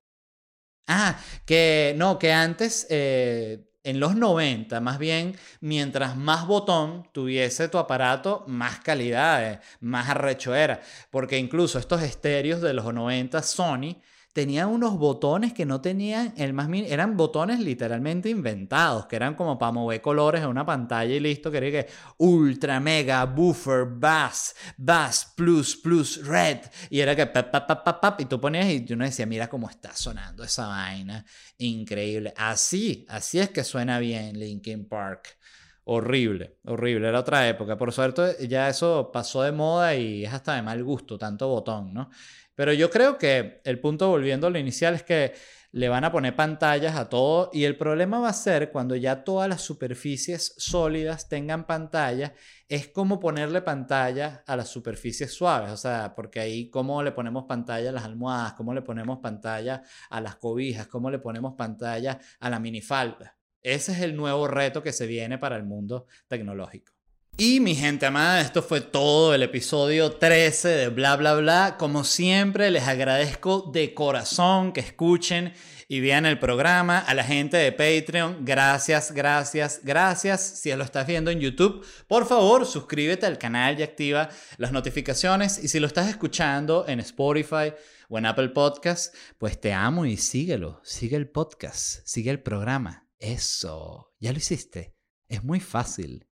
Ah, 0.88 1.16
que 1.46 1.94
no, 1.96 2.18
que 2.18 2.32
antes 2.32 2.86
eh, 2.90 3.70
en 3.84 4.00
los 4.00 4.16
90, 4.16 4.80
más 4.80 4.98
bien, 4.98 5.36
mientras 5.60 6.16
más 6.16 6.46
botón 6.46 7.06
tuviese 7.12 7.68
tu 7.68 7.78
aparato, 7.78 8.42
más 8.46 8.80
calidad, 8.80 9.52
eh, 9.52 9.60
más 9.80 10.08
arrecho 10.08 10.54
era. 10.54 10.80
Porque 11.10 11.38
incluso 11.38 11.78
estos 11.78 12.02
estéreos 12.02 12.62
de 12.62 12.72
los 12.72 12.92
90, 12.92 13.42
Sony, 13.42 13.96
tenía 14.34 14.66
unos 14.66 14.98
botones 14.98 15.52
que 15.52 15.64
no 15.64 15.80
tenían 15.80 16.34
el 16.36 16.52
más 16.52 16.68
mínimo, 16.68 16.92
eran 16.92 17.16
botones 17.16 17.60
literalmente 17.60 18.28
inventados, 18.28 19.06
que 19.06 19.14
eran 19.14 19.36
como 19.36 19.56
para 19.56 19.70
mover 19.70 20.02
colores 20.02 20.42
en 20.42 20.48
una 20.48 20.66
pantalla 20.66 21.14
y 21.14 21.20
listo, 21.20 21.52
que 21.52 21.58
era 21.58 21.70
que 21.70 21.86
ultra 22.18 22.80
mega 22.80 23.24
buffer 23.26 23.86
bass, 23.86 24.56
bass 24.76 25.32
plus 25.36 25.76
plus 25.76 26.26
red 26.26 26.58
y 26.90 26.98
era 26.98 27.14
que 27.14 27.26
pap, 27.26 27.50
pap, 27.50 27.84
pap, 27.84 28.00
pap, 28.00 28.20
y 28.20 28.24
tú 28.24 28.40
ponías 28.40 28.66
y 28.66 28.92
uno 28.92 29.04
decía, 29.04 29.24
mira 29.24 29.48
cómo 29.48 29.70
está 29.70 29.94
sonando 29.94 30.42
esa 30.42 30.66
vaina, 30.66 31.24
increíble. 31.58 32.34
Así, 32.36 33.06
así 33.08 33.38
es 33.38 33.50
que 33.50 33.62
suena 33.62 34.00
bien 34.00 34.38
Linkin 34.38 34.88
Park. 34.88 35.38
Horrible, 35.86 36.56
horrible, 36.64 37.06
era 37.08 37.20
otra 37.20 37.46
época. 37.46 37.76
Por 37.76 37.92
suerte 37.92 38.48
ya 38.48 38.68
eso 38.68 39.10
pasó 39.12 39.42
de 39.42 39.52
moda 39.52 39.94
y 39.94 40.24
es 40.24 40.32
hasta 40.32 40.56
de 40.56 40.62
mal 40.62 40.82
gusto, 40.82 41.18
tanto 41.18 41.46
botón, 41.46 41.92
¿no? 41.92 42.10
Pero 42.54 42.72
yo 42.72 42.90
creo 42.90 43.18
que 43.18 43.60
el 43.64 43.80
punto, 43.80 44.08
volviendo 44.08 44.46
a 44.46 44.50
lo 44.50 44.58
inicial, 44.58 44.94
es 44.94 45.02
que 45.02 45.34
le 45.74 45.88
van 45.88 46.04
a 46.04 46.12
poner 46.12 46.36
pantallas 46.36 46.94
a 46.94 47.08
todo 47.08 47.50
y 47.52 47.64
el 47.64 47.76
problema 47.76 48.20
va 48.20 48.28
a 48.28 48.32
ser 48.32 48.70
cuando 48.70 48.94
ya 48.94 49.24
todas 49.24 49.48
las 49.48 49.60
superficies 49.60 50.54
sólidas 50.56 51.28
tengan 51.28 51.66
pantallas, 51.66 52.30
es 52.68 52.86
como 52.86 53.18
ponerle 53.18 53.60
pantalla 53.60 54.44
a 54.46 54.54
las 54.54 54.68
superficies 54.68 55.34
suaves, 55.34 55.72
o 55.72 55.76
sea, 55.76 56.14
porque 56.14 56.38
ahí 56.38 56.70
cómo 56.70 57.02
le 57.02 57.10
ponemos 57.10 57.46
pantalla 57.48 57.90
a 57.90 57.92
las 57.92 58.04
almohadas, 58.04 58.52
cómo 58.52 58.72
le 58.72 58.82
ponemos 58.82 59.18
pantalla 59.18 59.82
a 60.10 60.20
las 60.20 60.36
cobijas, 60.36 60.86
cómo 60.86 61.10
le 61.10 61.18
ponemos 61.18 61.54
pantalla 61.58 62.20
a 62.38 62.50
la 62.50 62.60
minifalda. 62.60 63.36
Ese 63.60 63.92
es 63.92 64.00
el 64.00 64.14
nuevo 64.14 64.46
reto 64.46 64.80
que 64.80 64.92
se 64.92 65.08
viene 65.08 65.38
para 65.38 65.56
el 65.56 65.64
mundo 65.64 66.06
tecnológico. 66.28 66.93
Y 67.36 67.58
mi 67.58 67.74
gente 67.74 68.06
amada, 68.06 68.40
esto 68.40 68.62
fue 68.62 68.80
todo 68.80 69.34
el 69.34 69.42
episodio 69.42 70.12
13 70.12 70.68
de 70.68 70.88
Bla 70.88 71.16
Bla 71.16 71.34
Bla. 71.34 71.76
Como 71.76 72.04
siempre, 72.04 72.70
les 72.70 72.86
agradezco 72.86 73.72
de 73.72 73.92
corazón 73.92 74.72
que 74.72 74.78
escuchen 74.78 75.52
y 75.88 75.98
vean 75.98 76.26
el 76.26 76.38
programa. 76.38 77.00
A 77.00 77.12
la 77.12 77.24
gente 77.24 77.56
de 77.56 77.72
Patreon, 77.72 78.44
gracias, 78.44 79.10
gracias, 79.10 79.80
gracias. 79.82 80.60
Si 80.60 80.72
lo 80.76 80.84
estás 80.84 81.08
viendo 81.08 81.32
en 81.32 81.40
YouTube, 81.40 81.84
por 82.06 82.24
favor, 82.24 82.66
suscríbete 82.66 83.26
al 83.26 83.38
canal 83.38 83.80
y 83.80 83.82
activa 83.82 84.28
las 84.56 84.70
notificaciones. 84.70 85.58
Y 85.58 85.66
si 85.66 85.80
lo 85.80 85.88
estás 85.88 86.08
escuchando 86.08 86.84
en 86.86 87.00
Spotify 87.00 87.72
o 88.08 88.16
en 88.16 88.26
Apple 88.26 88.50
Podcast, 88.50 89.12
pues 89.38 89.60
te 89.60 89.72
amo 89.72 90.06
y 90.06 90.18
síguelo. 90.18 90.80
Sigue 90.84 91.16
el 91.16 91.28
podcast, 91.28 91.98
sigue 92.04 92.30
el 92.30 92.40
programa. 92.40 93.08
Eso, 93.18 94.14
ya 94.20 94.30
lo 94.30 94.38
hiciste. 94.38 94.94
Es 95.26 95.42
muy 95.42 95.58
fácil. 95.58 96.28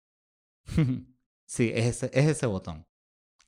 sí, 1.46 1.72
es 1.74 1.86
ese, 1.86 2.12
es 2.14 2.28
ese 2.28 2.46
botón. 2.46 2.86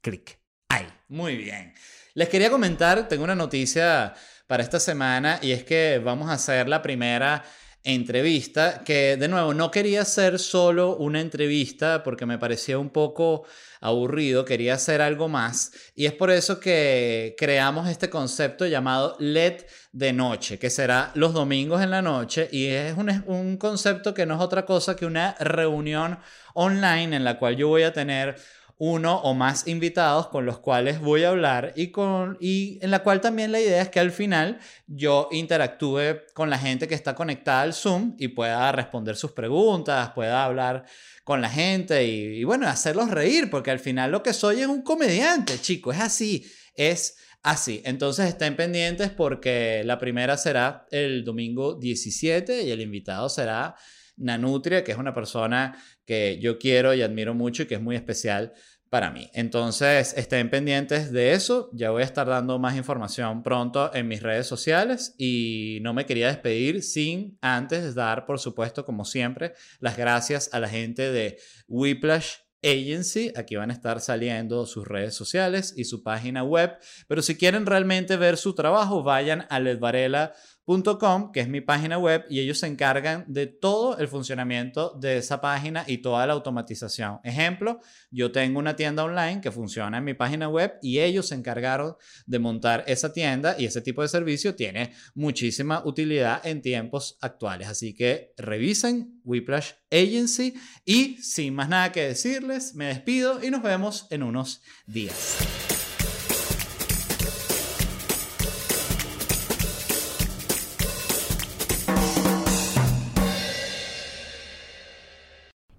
Clic. 0.01 0.39
Ahí. 0.69 0.87
Muy 1.07 1.37
bien. 1.37 1.73
Les 2.13 2.29
quería 2.29 2.49
comentar, 2.49 3.07
tengo 3.07 3.23
una 3.23 3.35
noticia 3.35 4.13
para 4.47 4.63
esta 4.63 4.79
semana 4.79 5.39
y 5.41 5.51
es 5.51 5.63
que 5.63 5.99
vamos 6.03 6.29
a 6.29 6.33
hacer 6.33 6.67
la 6.67 6.81
primera 6.81 7.43
entrevista, 7.83 8.83
que 8.83 9.17
de 9.17 9.27
nuevo 9.27 9.53
no 9.53 9.69
quería 9.69 10.05
ser 10.05 10.39
solo 10.39 10.95
una 10.95 11.19
entrevista 11.19 12.01
porque 12.03 12.25
me 12.25 12.37
parecía 12.37 12.79
un 12.79 12.89
poco 12.89 13.43
aburrido, 13.81 14.45
quería 14.45 14.75
hacer 14.75 15.01
algo 15.01 15.27
más. 15.27 15.71
Y 15.93 16.05
es 16.05 16.13
por 16.13 16.31
eso 16.31 16.59
que 16.59 17.35
creamos 17.37 17.89
este 17.89 18.09
concepto 18.09 18.65
llamado 18.65 19.17
LED 19.19 19.63
de 19.91 20.13
noche, 20.13 20.57
que 20.57 20.69
será 20.69 21.11
los 21.15 21.33
domingos 21.33 21.81
en 21.81 21.91
la 21.91 22.01
noche 22.01 22.47
y 22.51 22.67
es 22.67 22.95
un, 22.95 23.09
un 23.27 23.57
concepto 23.57 24.13
que 24.13 24.25
no 24.25 24.35
es 24.35 24.41
otra 24.41 24.65
cosa 24.65 24.95
que 24.95 25.05
una 25.05 25.35
reunión 25.39 26.19
online 26.53 27.17
en 27.17 27.23
la 27.25 27.37
cual 27.37 27.57
yo 27.57 27.67
voy 27.67 27.83
a 27.83 27.91
tener 27.91 28.37
uno 28.85 29.15
o 29.19 29.33
más 29.33 29.65
invitados 29.65 30.27
con 30.27 30.45
los 30.45 30.59
cuales 30.59 30.99
voy 30.99 31.23
a 31.23 31.29
hablar 31.29 31.71
y, 31.77 31.87
con, 31.87 32.37
y 32.41 32.79
en 32.81 32.91
la 32.91 32.99
cual 32.99 33.21
también 33.21 33.53
la 33.53 33.61
idea 33.61 33.81
es 33.81 33.87
que 33.87 34.01
al 34.01 34.11
final 34.11 34.59
yo 34.87 35.29
interactúe 35.31 36.23
con 36.33 36.49
la 36.49 36.57
gente 36.57 36.85
que 36.85 36.93
está 36.93 37.15
conectada 37.15 37.61
al 37.61 37.73
Zoom 37.73 38.17
y 38.19 38.27
pueda 38.27 38.73
responder 38.73 39.15
sus 39.15 39.31
preguntas, 39.31 40.11
pueda 40.13 40.43
hablar 40.43 40.83
con 41.23 41.39
la 41.39 41.49
gente 41.49 42.05
y, 42.05 42.43
bueno, 42.43 42.67
hacerlos 42.67 43.09
reír, 43.09 43.49
porque 43.49 43.71
al 43.71 43.79
final 43.79 44.11
lo 44.11 44.21
que 44.21 44.33
soy 44.33 44.59
es 44.59 44.67
un 44.67 44.81
comediante, 44.81 45.61
chico, 45.61 45.93
es 45.93 46.01
así, 46.01 46.45
es 46.75 47.15
así. 47.41 47.81
Entonces 47.85 48.27
estén 48.27 48.57
pendientes 48.57 49.11
porque 49.11 49.83
la 49.85 49.97
primera 49.97 50.35
será 50.35 50.87
el 50.91 51.23
domingo 51.23 51.75
17 51.75 52.63
y 52.63 52.71
el 52.71 52.81
invitado 52.81 53.29
será 53.29 53.77
Nanutria, 54.17 54.83
que 54.83 54.91
es 54.91 54.97
una 54.97 55.13
persona 55.13 55.81
que 56.05 56.37
yo 56.39 56.59
quiero 56.59 56.93
y 56.93 57.01
admiro 57.01 57.33
mucho 57.33 57.63
y 57.63 57.65
que 57.65 57.75
es 57.75 57.81
muy 57.81 57.95
especial 57.95 58.53
para 58.93 59.09
mí. 59.09 59.27
Entonces, 59.33 60.13
estén 60.15 60.51
pendientes 60.51 61.11
de 61.11 61.33
eso. 61.33 61.71
Ya 61.73 61.89
voy 61.89 62.03
a 62.03 62.05
estar 62.05 62.27
dando 62.27 62.59
más 62.59 62.77
información 62.77 63.41
pronto 63.41 63.89
en 63.95 64.07
mis 64.07 64.21
redes 64.21 64.45
sociales 64.45 65.15
y 65.17 65.79
no 65.81 65.95
me 65.95 66.05
quería 66.05 66.27
despedir 66.27 66.83
sin 66.83 67.35
antes 67.41 67.95
dar, 67.95 68.27
por 68.27 68.37
supuesto, 68.37 68.85
como 68.85 69.03
siempre, 69.03 69.55
las 69.79 69.97
gracias 69.97 70.51
a 70.53 70.59
la 70.59 70.69
gente 70.69 71.11
de 71.11 71.39
Whiplash 71.67 72.35
Agency. 72.61 73.33
Aquí 73.35 73.55
van 73.55 73.71
a 73.71 73.73
estar 73.73 73.99
saliendo 73.99 74.67
sus 74.67 74.87
redes 74.87 75.15
sociales 75.15 75.73
y 75.75 75.85
su 75.85 76.03
página 76.03 76.43
web. 76.43 76.77
Pero 77.07 77.23
si 77.23 77.35
quieren 77.35 77.65
realmente 77.65 78.15
ver 78.15 78.37
su 78.37 78.53
trabajo, 78.53 79.01
vayan 79.01 79.47
a 79.49 79.59
ledvarela.com 79.59 80.52
.com, 80.65 81.31
que 81.31 81.41
es 81.41 81.49
mi 81.49 81.61
página 81.61 81.97
web, 81.97 82.25
y 82.29 82.39
ellos 82.39 82.59
se 82.59 82.67
encargan 82.67 83.25
de 83.27 83.47
todo 83.47 83.97
el 83.97 84.07
funcionamiento 84.07 84.97
de 84.99 85.17
esa 85.17 85.41
página 85.41 85.83
y 85.87 85.97
toda 85.99 86.25
la 86.25 86.33
automatización. 86.33 87.19
Ejemplo, 87.23 87.79
yo 88.11 88.31
tengo 88.31 88.59
una 88.59 88.75
tienda 88.75 89.03
online 89.03 89.41
que 89.41 89.51
funciona 89.51 89.97
en 89.97 90.03
mi 90.03 90.13
página 90.13 90.47
web 90.47 90.75
y 90.81 90.99
ellos 90.99 91.27
se 91.27 91.35
encargaron 91.35 91.95
de 92.25 92.39
montar 92.39 92.83
esa 92.87 93.11
tienda 93.11 93.55
y 93.57 93.65
ese 93.65 93.81
tipo 93.81 94.01
de 94.01 94.07
servicio 94.07 94.55
tiene 94.55 94.93
muchísima 95.15 95.83
utilidad 95.85 96.45
en 96.45 96.61
tiempos 96.61 97.17
actuales. 97.21 97.67
Así 97.67 97.93
que 97.93 98.33
revisen 98.37 99.21
Whiplash 99.23 99.71
Agency 99.91 100.53
y 100.85 101.17
sin 101.17 101.55
más 101.55 101.69
nada 101.69 101.91
que 101.91 102.07
decirles, 102.07 102.75
me 102.75 102.85
despido 102.85 103.43
y 103.43 103.51
nos 103.51 103.63
vemos 103.63 104.07
en 104.09 104.23
unos 104.23 104.61
días. 104.85 105.37